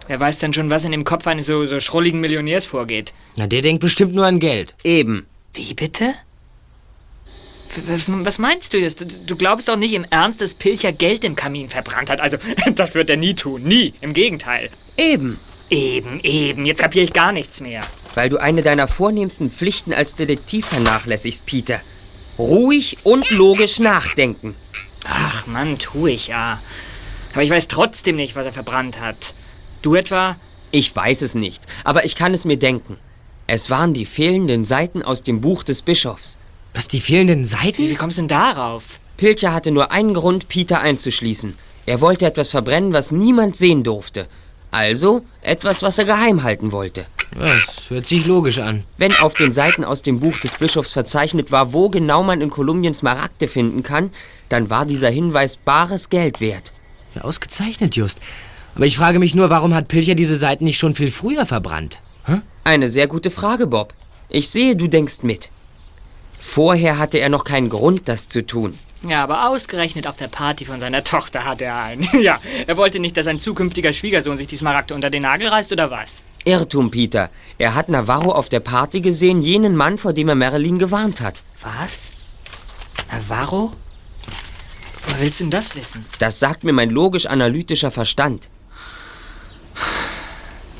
[0.06, 3.12] Wer weiß denn schon, was in dem Kopf eines so, so schrulligen Millionärs vorgeht?
[3.36, 4.74] Na, der denkt bestimmt nur an Geld.
[4.84, 5.26] Eben.
[5.52, 6.14] Wie bitte?
[7.86, 9.04] Was, was meinst du jetzt?
[9.26, 12.20] Du, glaubst doch nicht im Ernst, dass Pilcher Geld im Kamin verbrannt hat.
[12.20, 12.38] Also,
[12.74, 13.62] das wird er nie tun.
[13.62, 13.94] Nie.
[14.00, 14.70] Im Gegenteil.
[14.96, 15.38] Eben.
[15.70, 16.64] Eben, eben.
[16.64, 17.82] Jetzt kapiere ich gar nichts mehr.
[18.14, 21.80] Weil du eine deiner vornehmsten Pflichten als Detektiv vernachlässigst, Peter.
[22.38, 24.54] Ruhig und logisch nachdenken.
[25.06, 26.60] Ach Mann, tu ich ja.
[27.32, 29.34] Aber ich weiß trotzdem nicht, was er verbrannt hat.
[29.82, 30.36] Du etwa?
[30.70, 32.98] Ich weiß es nicht, aber ich kann es mir denken.
[33.46, 36.36] Es waren die fehlenden Seiten aus dem Buch des Bischofs.
[36.74, 37.78] Was, die fehlenden Seiten?
[37.78, 38.98] Wie, wie kommst du denn darauf?
[39.16, 41.54] Pilcher hatte nur einen Grund, Peter einzuschließen.
[41.86, 44.28] Er wollte etwas verbrennen, was niemand sehen durfte.
[44.70, 47.06] Also etwas, was er geheim halten wollte.
[47.36, 48.84] Das hört sich logisch an.
[48.96, 52.50] Wenn auf den Seiten aus dem Buch des Bischofs verzeichnet war, wo genau man in
[52.50, 54.10] Kolumbien Smaragde finden kann,
[54.48, 56.72] dann war dieser Hinweis bares Geld wert.
[57.14, 58.20] Ja, ausgezeichnet, Just.
[58.74, 62.00] Aber ich frage mich nur, warum hat Pilcher diese Seiten nicht schon viel früher verbrannt?
[62.26, 62.40] Hä?
[62.64, 63.94] Eine sehr gute Frage, Bob.
[64.28, 65.48] Ich sehe, du denkst mit.
[66.38, 68.78] Vorher hatte er noch keinen Grund, das zu tun.
[69.06, 72.06] Ja, aber ausgerechnet auf der Party von seiner Tochter hat er einen.
[72.20, 75.70] ja, er wollte nicht, dass sein zukünftiger Schwiegersohn sich die Smaragde unter den Nagel reißt,
[75.72, 76.24] oder was?
[76.44, 77.30] Irrtum, Peter.
[77.58, 81.42] Er hat Navarro auf der Party gesehen, jenen Mann, vor dem er Marilyn gewarnt hat.
[81.62, 82.10] Was?
[83.12, 83.72] Navarro?
[85.02, 86.04] Woher willst du denn das wissen?
[86.18, 88.50] Das sagt mir mein logisch-analytischer Verstand.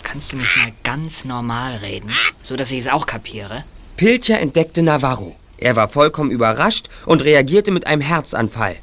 [0.02, 2.10] Kannst du nicht mal ganz normal reden,
[2.42, 3.64] so dass ich es auch kapiere?
[3.96, 5.36] Pilcher entdeckte Navarro.
[5.58, 8.76] Er war vollkommen überrascht und reagierte mit einem Herzanfall.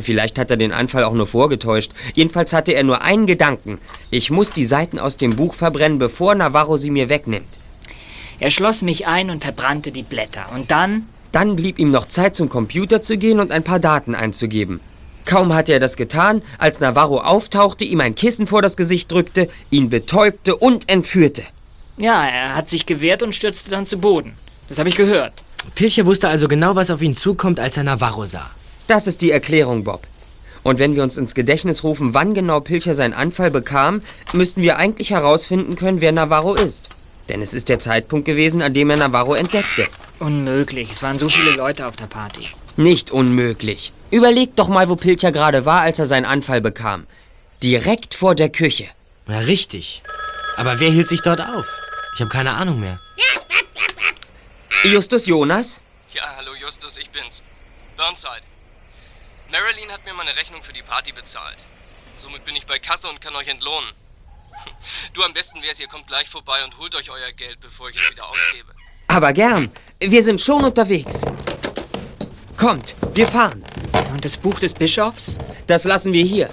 [0.00, 1.92] Vielleicht hat er den Anfall auch nur vorgetäuscht.
[2.14, 3.78] Jedenfalls hatte er nur einen Gedanken.
[4.10, 7.58] Ich muss die Seiten aus dem Buch verbrennen, bevor Navarro sie mir wegnimmt.
[8.38, 10.46] Er schloss mich ein und verbrannte die Blätter.
[10.54, 11.08] Und dann?
[11.32, 14.80] Dann blieb ihm noch Zeit, zum Computer zu gehen und ein paar Daten einzugeben.
[15.24, 19.48] Kaum hatte er das getan, als Navarro auftauchte, ihm ein Kissen vor das Gesicht drückte,
[19.70, 21.42] ihn betäubte und entführte.
[21.98, 24.36] Ja, er hat sich gewehrt und stürzte dann zu Boden.
[24.68, 25.42] Das habe ich gehört.
[25.74, 28.50] Pilcher wusste also genau, was auf ihn zukommt, als er Navarro sah.
[28.86, 30.06] Das ist die Erklärung, Bob.
[30.62, 34.76] Und wenn wir uns ins Gedächtnis rufen, wann genau Pilcher seinen Anfall bekam, müssten wir
[34.76, 36.90] eigentlich herausfinden können, wer Navarro ist.
[37.28, 39.86] Denn es ist der Zeitpunkt gewesen, an dem er Navarro entdeckte.
[40.18, 40.90] Unmöglich.
[40.90, 42.48] Es waren so viele Leute auf der Party.
[42.76, 43.92] Nicht unmöglich.
[44.10, 47.06] Überleg doch mal, wo Pilcher gerade war, als er seinen Anfall bekam.
[47.62, 48.84] Direkt vor der Küche.
[49.26, 50.02] Na, richtig.
[50.56, 51.66] Aber wer hielt sich dort auf?
[52.14, 52.98] Ich habe keine Ahnung mehr.
[54.84, 55.82] Justus Jonas?
[56.14, 57.42] Ja, hallo Justus, ich bin's.
[57.96, 58.46] Burnside.
[59.50, 61.64] Marilyn hat mir meine Rechnung für die Party bezahlt.
[62.14, 63.90] Somit bin ich bei Kasse und kann euch entlohnen.
[65.14, 67.96] Du am besten wär's, ihr kommt gleich vorbei und holt euch euer Geld, bevor ich
[67.96, 68.72] es wieder ausgebe.
[69.08, 69.70] Aber gern.
[69.98, 71.24] Wir sind schon unterwegs.
[72.56, 73.64] Kommt, wir fahren.
[74.12, 75.36] Und das Buch des Bischofs?
[75.66, 76.50] Das lassen wir hier.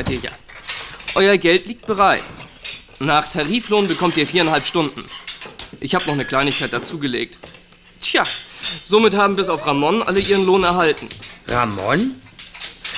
[0.00, 0.30] Seid ihr ja.
[1.14, 2.22] Euer Geld liegt bereit.
[3.00, 5.04] Nach Tariflohn bekommt ihr viereinhalb Stunden.
[5.80, 7.38] Ich habe noch eine Kleinigkeit dazugelegt.
[8.00, 8.24] Tja,
[8.82, 11.08] somit haben bis auf Ramon alle ihren Lohn erhalten.
[11.46, 12.16] Ramon?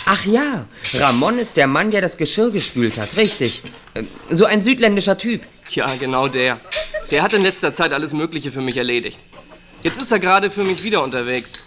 [0.06, 3.62] Ach ja, Ramon ist der Mann, der das Geschirr gespült hat, richtig.
[3.94, 5.46] Ähm, So ein südländischer Typ.
[5.68, 6.60] Tja, genau der.
[7.10, 9.18] Der hat in letzter Zeit alles Mögliche für mich erledigt.
[9.82, 11.64] Jetzt ist er gerade für mich wieder unterwegs.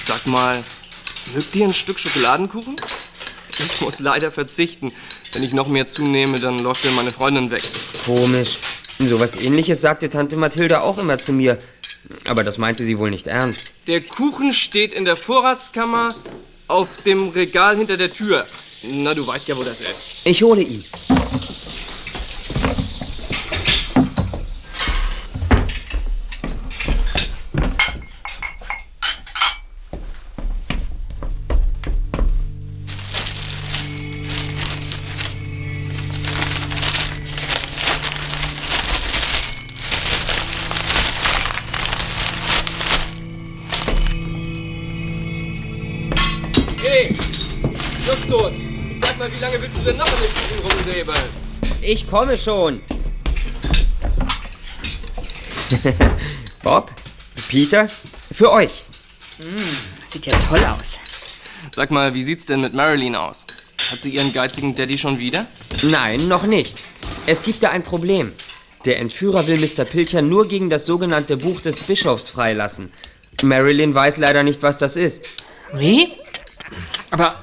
[0.00, 0.62] Sag mal,
[1.34, 2.76] mögt ihr ein Stück Schokoladenkuchen?
[3.58, 4.92] Ich muss leider verzichten.
[5.32, 7.62] Wenn ich noch mehr zunehme, dann läuft mir meine Freundin weg.
[8.04, 8.58] Komisch.
[8.98, 11.58] Sowas ähnliches sagte Tante Mathilda auch immer zu mir.
[12.24, 13.72] Aber das meinte sie wohl nicht ernst.
[13.86, 16.14] Der Kuchen steht in der Vorratskammer
[16.68, 18.46] auf dem Regal hinter der Tür.
[18.82, 20.26] Na, du weißt ja, wo das ist.
[20.26, 20.84] Ich hole ihn.
[49.84, 51.24] Willst du denn noch an dem Kuchen rumsäbeln?
[51.80, 52.82] Ich komme schon.
[56.62, 56.92] Bob,
[57.48, 57.88] Peter,
[58.30, 58.84] für euch.
[60.06, 60.98] sieht ja toll aus.
[61.74, 63.46] Sag mal, wie sieht's denn mit Marilyn aus?
[63.90, 65.46] Hat sie ihren geizigen Daddy schon wieder?
[65.82, 66.82] Nein, noch nicht.
[67.26, 68.32] Es gibt da ein Problem.
[68.84, 69.84] Der Entführer will Mr.
[69.84, 72.92] Pilcher nur gegen das sogenannte Buch des Bischofs freilassen.
[73.42, 75.28] Marilyn weiß leider nicht, was das ist.
[75.74, 76.12] Wie?
[77.10, 77.40] Aber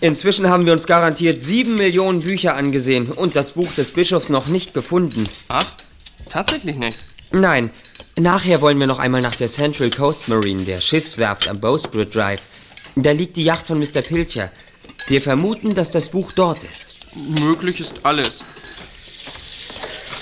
[0.00, 4.46] Inzwischen haben wir uns garantiert sieben Millionen Bücher angesehen und das Buch des Bischofs noch
[4.46, 5.24] nicht gefunden.
[5.48, 5.66] Ach,
[6.28, 6.98] tatsächlich nicht.
[7.32, 7.70] Nein,
[8.16, 12.42] nachher wollen wir noch einmal nach der Central Coast Marine, der Schiffswerft am Bowsprit Drive.
[12.96, 14.02] Da liegt die Yacht von Mr.
[14.02, 14.50] Pilcher.
[15.08, 16.94] Wir vermuten, dass das Buch dort ist.
[17.14, 18.44] Möglich ist alles.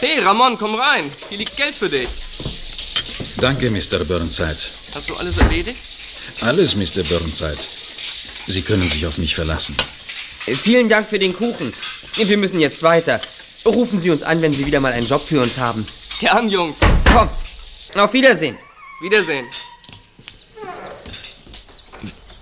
[0.01, 1.05] Hey, Ramon, komm rein.
[1.29, 2.09] Hier liegt Geld für dich.
[3.37, 4.05] Danke, Mr.
[4.05, 4.57] Burnside.
[4.95, 5.79] Hast du alles erledigt?
[6.41, 7.03] Alles, Mr.
[7.05, 7.59] Burnside.
[8.47, 9.77] Sie können sich auf mich verlassen.
[10.47, 11.73] Äh, Vielen Dank für den Kuchen.
[12.17, 13.21] Wir müssen jetzt weiter.
[13.65, 15.87] Rufen Sie uns an, wenn Sie wieder mal einen Job für uns haben.
[16.19, 16.79] Gern, Jungs.
[17.13, 17.31] Kommt.
[17.95, 18.57] Auf Wiedersehen.
[19.03, 19.47] Wiedersehen.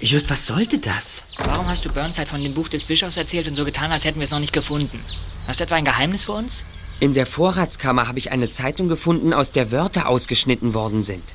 [0.00, 1.24] Just, was sollte das?
[1.36, 4.18] Warum hast du Burnside von dem Buch des Bischofs erzählt und so getan, als hätten
[4.18, 4.98] wir es noch nicht gefunden?
[5.46, 6.64] Hast du etwa ein Geheimnis für uns?
[7.00, 11.34] In der Vorratskammer habe ich eine Zeitung gefunden, aus der Wörter ausgeschnitten worden sind.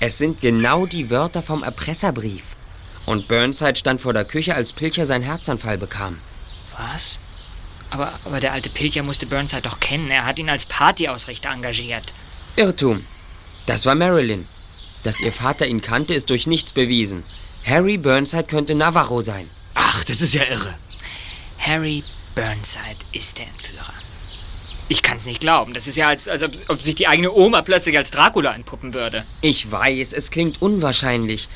[0.00, 2.42] Es sind genau die Wörter vom Erpresserbrief.
[3.12, 6.16] Und Burnside stand vor der Küche, als Pilcher seinen Herzanfall bekam.
[6.78, 7.18] Was?
[7.90, 10.10] Aber, aber der alte Pilcher musste Burnside doch kennen.
[10.10, 12.14] Er hat ihn als Partyausrichter engagiert.
[12.56, 13.04] Irrtum.
[13.66, 14.48] Das war Marilyn.
[15.02, 17.22] Dass ihr Vater ihn kannte, ist durch nichts bewiesen.
[17.66, 19.50] Harry Burnside könnte Navajo sein.
[19.74, 20.74] Ach, das ist ja irre.
[21.58, 22.02] Harry
[22.34, 23.92] Burnside ist der Entführer.
[24.88, 25.74] Ich kann's nicht glauben.
[25.74, 28.94] Das ist ja, als, als ob, ob sich die eigene Oma plötzlich als Dracula entpuppen
[28.94, 29.26] würde.
[29.42, 31.50] Ich weiß, es klingt unwahrscheinlich.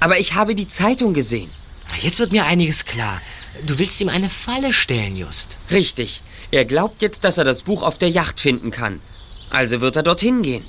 [0.00, 1.50] Aber ich habe die Zeitung gesehen.
[1.98, 3.20] Jetzt wird mir einiges klar.
[3.66, 5.56] Du willst ihm eine Falle stellen, Just.
[5.70, 6.22] Richtig.
[6.50, 9.00] Er glaubt jetzt, dass er das Buch auf der Yacht finden kann.
[9.50, 10.64] Also wird er dorthin gehen.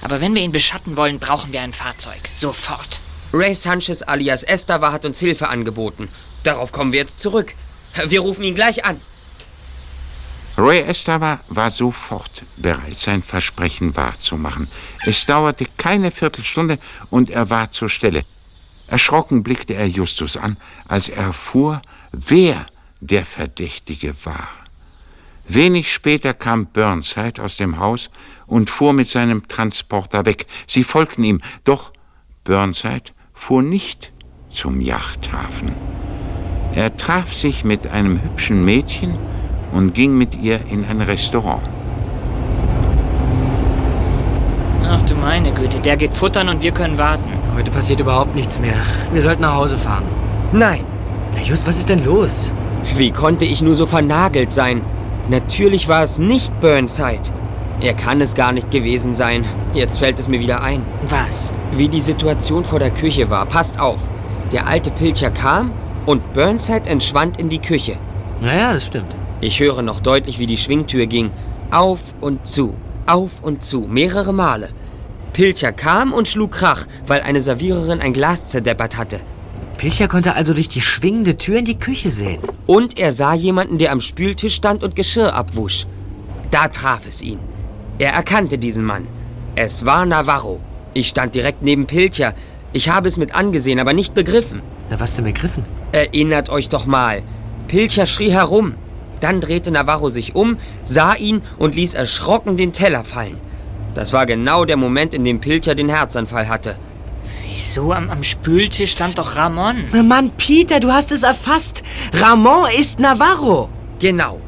[0.00, 2.20] Aber wenn wir ihn beschatten wollen, brauchen wir ein Fahrzeug.
[2.32, 3.00] Sofort.
[3.32, 6.08] Ray Sanchez alias Estava hat uns Hilfe angeboten.
[6.44, 7.54] Darauf kommen wir jetzt zurück.
[8.06, 9.00] Wir rufen ihn gleich an.
[10.58, 14.68] Roy Estava war sofort bereit, sein Versprechen wahrzumachen.
[15.04, 16.78] Es dauerte keine Viertelstunde
[17.10, 18.24] und er war zur Stelle.
[18.86, 20.56] Erschrocken blickte er Justus an,
[20.86, 21.82] als er erfuhr,
[22.12, 22.66] wer
[23.00, 24.48] der Verdächtige war.
[25.48, 28.10] Wenig später kam Burnside aus dem Haus
[28.46, 30.46] und fuhr mit seinem Transporter weg.
[30.66, 31.92] Sie folgten ihm, doch
[32.44, 34.12] Burnside fuhr nicht
[34.48, 35.72] zum Yachthafen.
[36.74, 39.16] Er traf sich mit einem hübschen Mädchen
[39.72, 41.62] und ging mit ihr in ein Restaurant.
[44.88, 47.32] Ach du meine Güte, der geht futtern und wir können warten.
[47.56, 48.76] Heute passiert überhaupt nichts mehr.
[49.12, 50.04] Wir sollten nach Hause fahren.
[50.52, 50.84] Nein.
[51.34, 52.52] Na Just, was ist denn los?
[52.94, 54.82] Wie konnte ich nur so vernagelt sein?
[55.28, 57.32] Natürlich war es nicht Burnside.
[57.80, 59.44] Er kann es gar nicht gewesen sein.
[59.74, 60.82] Jetzt fällt es mir wieder ein.
[61.08, 61.52] Was?
[61.72, 63.44] Wie die Situation vor der Küche war.
[63.44, 64.08] Passt auf.
[64.52, 65.72] Der alte Pilcher kam
[66.06, 67.96] und Burnside entschwand in die Küche.
[68.40, 69.16] Naja, das stimmt.
[69.40, 71.30] Ich höre noch deutlich, wie die Schwingtür ging.
[71.70, 72.74] Auf und zu,
[73.08, 74.68] auf und zu, mehrere Male.
[75.32, 79.20] Pilcher kam und schlug Krach, weil eine Serviererin ein Glas zerdeppert hatte.
[79.76, 82.40] Pilcher konnte also durch die schwingende Tür in die Küche sehen.
[82.66, 85.86] Und er sah jemanden, der am Spültisch stand und Geschirr abwusch.
[86.50, 87.38] Da traf es ihn.
[87.98, 89.06] Er erkannte diesen Mann.
[89.54, 90.60] Es war Navarro.
[90.94, 92.34] Ich stand direkt neben Pilcher.
[92.72, 94.62] Ich habe es mit angesehen, aber nicht begriffen.
[94.90, 95.64] Na, was denn begriffen?
[95.92, 97.22] Erinnert euch doch mal.
[97.68, 98.74] Pilcher schrie herum.
[99.20, 103.38] Dann drehte Navarro sich um, sah ihn und ließ erschrocken den Teller fallen.
[103.94, 106.76] Das war genau der Moment, in dem Pilcher den Herzanfall hatte.
[107.50, 107.92] Wieso?
[107.92, 109.84] Am, am Spültisch stand doch Ramon.
[110.06, 111.82] Mann, Peter, du hast es erfasst.
[112.12, 113.70] Ramon ist Navarro.
[113.98, 114.40] Genau.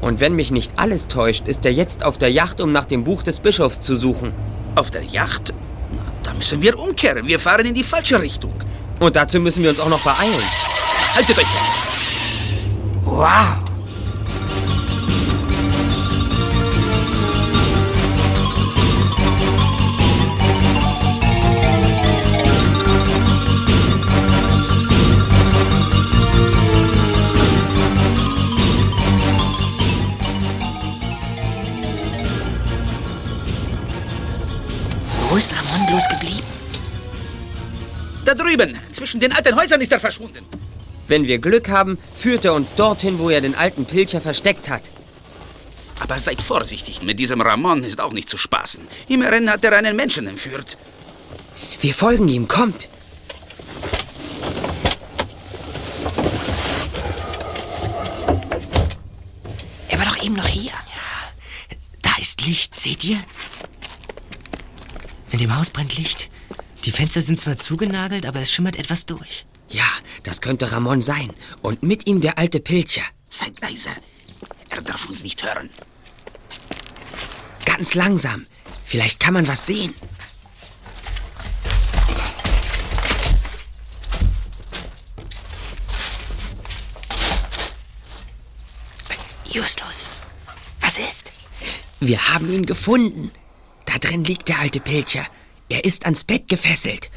[0.00, 3.02] Und wenn mich nicht alles täuscht, ist er jetzt auf der Yacht, um nach dem
[3.02, 4.32] Buch des Bischofs zu suchen.
[4.76, 5.52] Auf der Yacht?
[5.96, 7.26] Na, da müssen wir umkehren.
[7.26, 8.54] Wir fahren in die falsche Richtung.
[9.00, 10.42] Und dazu müssen wir uns auch noch beeilen.
[11.14, 11.72] Haltet euch fest.
[13.04, 13.71] Wow.
[35.92, 36.46] Bloß geblieben?
[38.24, 40.46] Da drüben, zwischen den alten Häusern ist er verschwunden.
[41.08, 44.90] Wenn wir Glück haben, führt er uns dorthin, wo er den alten Pilcher versteckt hat.
[46.00, 48.82] Aber seid vorsichtig, mit diesem Ramon ist auch nicht zu spaßen.
[49.08, 50.78] Immerhin hat er einen Menschen entführt.
[51.80, 52.88] Wir folgen ihm, kommt.
[59.88, 60.72] Er war doch eben noch hier.
[60.72, 61.76] Ja.
[62.00, 63.18] Da ist Licht, seht ihr?
[65.32, 66.28] In dem Haus brennt Licht.
[66.84, 69.46] Die Fenster sind zwar zugenagelt, aber es schimmert etwas durch.
[69.70, 69.88] Ja,
[70.24, 71.32] das könnte Ramon sein.
[71.62, 73.02] Und mit ihm der alte Pilcher.
[73.30, 73.88] Seid leise.
[74.68, 75.70] Er darf uns nicht hören.
[77.64, 78.46] Ganz langsam.
[78.84, 79.94] Vielleicht kann man was sehen.
[89.46, 90.10] Justus,
[90.80, 91.32] was ist?
[92.00, 93.30] Wir haben ihn gefunden.
[93.92, 95.26] Da drin liegt der alte Pilcher.
[95.68, 97.10] Er ist ans Bett gefesselt.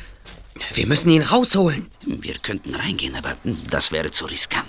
[0.73, 1.89] Wir müssen ihn rausholen.
[2.05, 3.37] Wir könnten reingehen, aber
[3.69, 4.67] das wäre zu riskant.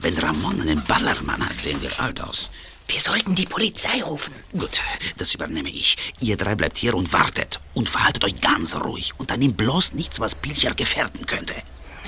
[0.00, 2.50] Wenn Ramon einen Ballermann hat, sehen wir alt aus.
[2.88, 4.34] Wir sollten die Polizei rufen.
[4.52, 4.82] Gut,
[5.18, 5.96] das übernehme ich.
[6.20, 7.60] Ihr drei bleibt hier und wartet.
[7.74, 9.12] Und verhaltet euch ganz ruhig.
[9.18, 11.54] Und dann nehmt bloß nichts, was Pilcher gefährden könnte.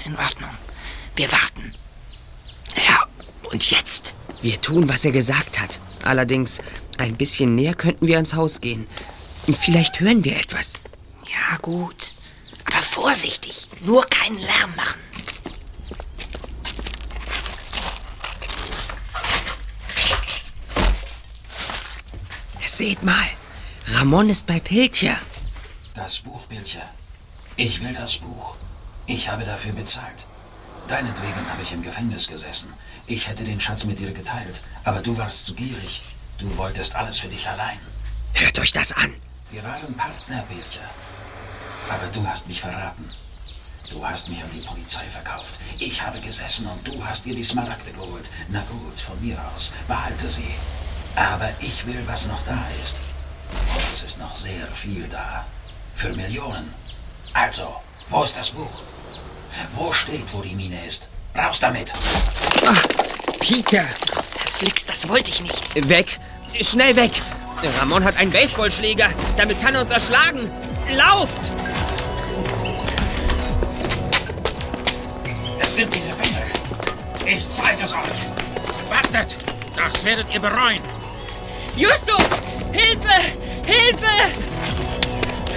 [0.04, 0.50] In Ordnung.
[1.16, 1.74] Wir warten.
[2.76, 3.06] Ja,
[3.50, 4.14] und jetzt?
[4.40, 5.80] Wir tun, was er gesagt hat.
[6.02, 6.58] Allerdings,
[6.98, 8.86] ein bisschen näher könnten wir ans Haus gehen.
[9.54, 10.80] Vielleicht hören wir etwas.
[11.24, 12.14] Ja, gut.
[12.64, 13.68] Aber vorsichtig.
[13.80, 15.00] Nur keinen Lärm machen.
[22.78, 23.28] Seht mal.
[23.88, 25.16] Ramon ist bei Pilcher.
[25.96, 26.88] Das Buch, Pilcher.
[27.56, 28.54] Ich will das Buch.
[29.06, 30.26] Ich habe dafür bezahlt.
[30.86, 32.72] Deinetwegen habe ich im Gefängnis gesessen.
[33.08, 36.02] Ich hätte den Schatz mit dir geteilt, aber du warst zu gierig.
[36.38, 37.80] Du wolltest alles für dich allein.
[38.34, 39.12] Hört euch das an.
[39.50, 40.88] Wir waren Partner, Pilcher.
[41.88, 43.10] Aber du hast mich verraten.
[43.88, 45.54] Du hast mich an die Polizei verkauft.
[45.78, 48.30] Ich habe gesessen und du hast dir die Smaragde geholt.
[48.48, 49.72] Na gut, von mir aus.
[49.86, 50.54] Behalte sie.
[51.16, 53.00] Aber ich will, was noch da ist.
[53.74, 55.46] Und es ist noch sehr viel da.
[55.94, 56.74] Für Millionen.
[57.32, 57.74] Also,
[58.10, 58.82] wo ist das Buch?
[59.74, 61.08] Wo steht, wo die Mine ist?
[61.34, 61.94] Raus damit!
[62.66, 62.82] Ach,
[63.40, 63.84] Peter!
[63.84, 65.88] Verflixt, das wollte ich nicht.
[65.88, 66.20] Weg!
[66.60, 67.12] Schnell weg!
[67.80, 69.06] Ramon hat einen Baseballschläger.
[69.36, 70.50] Damit kann er uns erschlagen.
[70.96, 71.52] Lauft!
[75.60, 76.42] Es sind diese Fälle.
[77.26, 78.00] Ich zeige es euch.
[78.88, 79.36] Wartet!
[79.76, 80.80] Das werdet ihr bereuen.
[81.76, 82.24] Justus!
[82.72, 83.20] Hilfe!
[83.64, 84.32] Hilfe!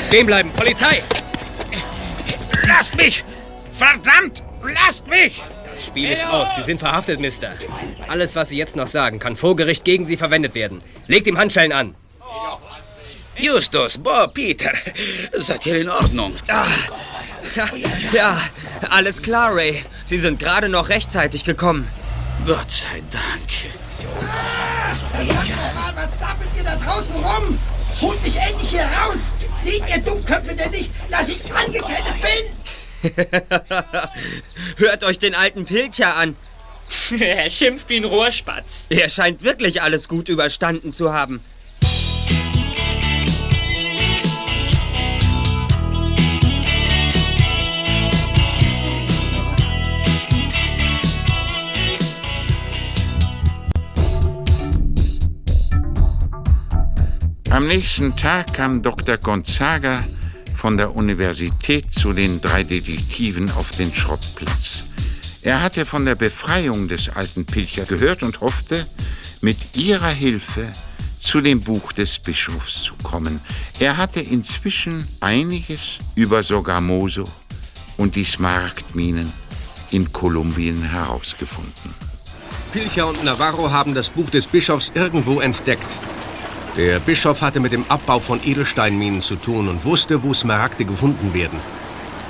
[0.07, 1.01] Stehen bleiben, Polizei!
[2.67, 3.23] Lasst mich!
[3.71, 4.43] Verdammt!
[4.63, 5.43] Lasst mich!
[5.71, 6.55] Das Spiel ist aus.
[6.55, 7.51] Sie sind verhaftet, Mister.
[8.07, 10.83] Alles, was Sie jetzt noch sagen, kann vor Gericht gegen Sie verwendet werden.
[11.07, 11.95] Legt ihm Handschellen an.
[13.37, 14.71] Justus, Bob, Peter,
[15.33, 16.33] seid ihr in Ordnung?
[16.49, 16.65] Ah,
[17.55, 17.65] ja,
[18.11, 18.37] ja,
[18.89, 19.83] alles klar, Ray.
[20.05, 21.87] Sie sind gerade noch rechtzeitig gekommen.
[22.45, 23.49] Gott sei Dank.
[25.95, 27.57] Was sappelt ihr da draußen rum?
[28.01, 29.33] Holt mich endlich hier raus!
[29.63, 32.71] Seht ihr Dummköpfe denn nicht, dass ich angekettet bin?
[34.77, 36.35] Hört euch den alten Pilcher an.
[37.19, 38.87] er schimpft wie ein Rohrspatz.
[38.89, 41.41] Er scheint wirklich alles gut überstanden zu haben.
[57.49, 59.17] Am nächsten Tag kam Dr.
[59.17, 60.05] Gonzaga
[60.61, 64.89] von der Universität zu den drei Detektiven auf den Schrottplatz.
[65.41, 68.85] Er hatte von der Befreiung des alten Pilcher gehört und hoffte,
[69.41, 70.71] mit ihrer Hilfe
[71.19, 73.41] zu dem Buch des Bischofs zu kommen.
[73.79, 77.23] Er hatte inzwischen einiges über Sogamoso
[77.97, 79.33] und die Smaragdminen
[79.89, 81.95] in Kolumbien herausgefunden.
[82.71, 85.91] Pilcher und Navarro haben das Buch des Bischofs irgendwo entdeckt.
[86.77, 91.33] Der Bischof hatte mit dem Abbau von Edelsteinminen zu tun und wusste, wo Smaragde gefunden
[91.33, 91.59] werden.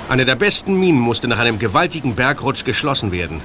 [0.08, 3.40] Eine der besten Minen musste nach einem gewaltigen Bergrutsch geschlossen werden.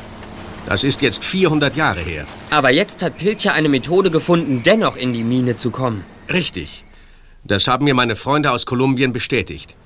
[0.65, 2.25] Das ist jetzt 400 Jahre her.
[2.49, 6.03] Aber jetzt hat Pilcher eine Methode gefunden, dennoch in die Mine zu kommen.
[6.33, 6.83] Richtig.
[7.43, 9.77] Das haben mir meine Freunde aus Kolumbien bestätigt.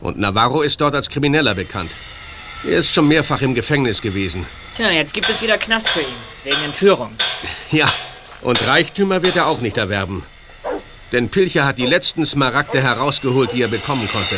[0.00, 1.90] Und Navarro ist dort als Krimineller bekannt.
[2.64, 4.46] Er ist schon mehrfach im Gefängnis gewesen.
[4.74, 6.06] Tja, jetzt gibt es wieder Knast für ihn.
[6.44, 7.10] Wegen Entführung.
[7.70, 7.86] Ja,
[8.42, 10.24] und Reichtümer wird er auch nicht erwerben.
[11.12, 14.36] Denn Pilcher hat die letzten Smaragde herausgeholt, die er bekommen konnte.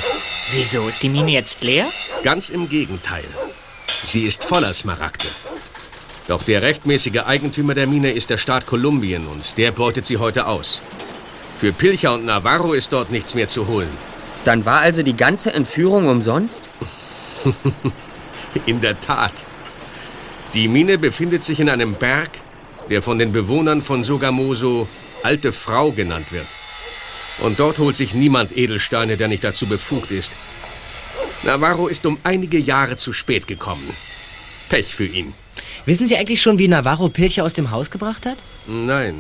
[0.52, 0.86] Wieso?
[0.88, 1.86] Ist die Mine jetzt leer?
[2.22, 3.24] Ganz im Gegenteil.
[4.04, 5.28] Sie ist voller Smaragde.
[6.26, 10.46] Doch der rechtmäßige Eigentümer der Mine ist der Staat Kolumbien und der beutet sie heute
[10.46, 10.82] aus.
[11.58, 13.88] Für Pilcher und Navarro ist dort nichts mehr zu holen.
[14.44, 16.70] Dann war also die ganze Entführung umsonst?
[18.66, 19.32] In der Tat.
[20.54, 22.30] Die Mine befindet sich in einem Berg,
[22.88, 24.88] der von den Bewohnern von Sogamoso
[25.22, 26.46] Alte Frau genannt wird.
[27.40, 30.32] Und dort holt sich niemand Edelsteine, der nicht dazu befugt ist.
[31.44, 33.88] Navarro ist um einige Jahre zu spät gekommen.
[34.68, 35.34] Pech für ihn.
[35.86, 38.38] Wissen Sie eigentlich schon, wie Navarro Pilcher aus dem Haus gebracht hat?
[38.66, 39.14] Nein,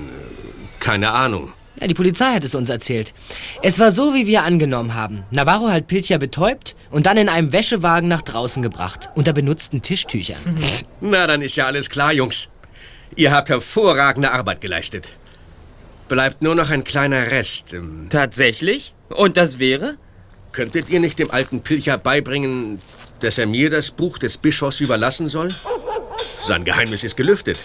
[0.80, 1.52] keine Ahnung.
[1.80, 3.14] Ja, die Polizei hat es uns erzählt.
[3.62, 5.22] Es war so, wie wir angenommen haben.
[5.30, 10.38] Navarro hat Pilcher betäubt und dann in einem Wäschewagen nach draußen gebracht, unter benutzten Tischtüchern.
[11.00, 12.48] Na, dann ist ja alles klar, Jungs.
[13.14, 15.12] Ihr habt hervorragende Arbeit geleistet.
[16.08, 17.74] Bleibt nur noch ein kleiner Rest.
[18.08, 18.94] Tatsächlich?
[19.10, 19.96] Und das wäre?
[20.52, 22.78] Könntet ihr nicht dem alten Pilcher beibringen,
[23.20, 25.54] dass er mir das Buch des Bischofs überlassen soll?
[26.42, 27.58] Sein Geheimnis ist gelüftet.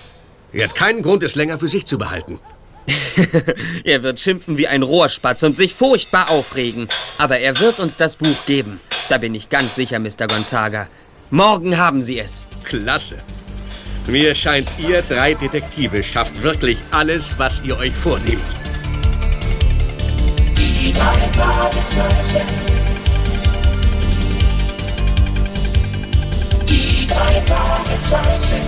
[0.51, 2.39] Er hat keinen Grund, es länger für sich zu behalten.
[3.85, 6.89] er wird schimpfen wie ein Rohrspatz und sich furchtbar aufregen.
[7.17, 8.81] Aber er wird uns das Buch geben.
[9.09, 10.27] Da bin ich ganz sicher, Mr.
[10.27, 10.89] Gonzaga.
[11.29, 12.45] Morgen haben Sie es.
[12.63, 13.17] Klasse.
[14.07, 18.41] Mir scheint, ihr drei Detektive schafft wirklich alles, was ihr euch vornehmt.
[20.57, 22.47] Die drei Fragezeichen.
[26.67, 28.61] Die drei Fragezeichen.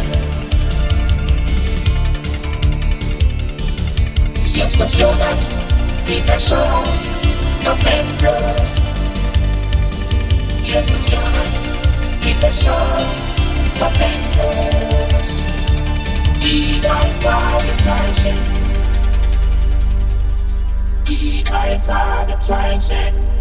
[4.54, 5.50] Justus Jonas,
[6.08, 6.84] Peter Shaw,
[7.64, 8.62] Tom Andrews.
[10.64, 11.54] Justus Jonas,
[12.22, 12.98] Peter Shaw,
[13.78, 14.85] Tom Andrews.
[16.46, 16.80] Die
[17.22, 18.38] Fragezeichen.
[21.08, 23.35] Die drei.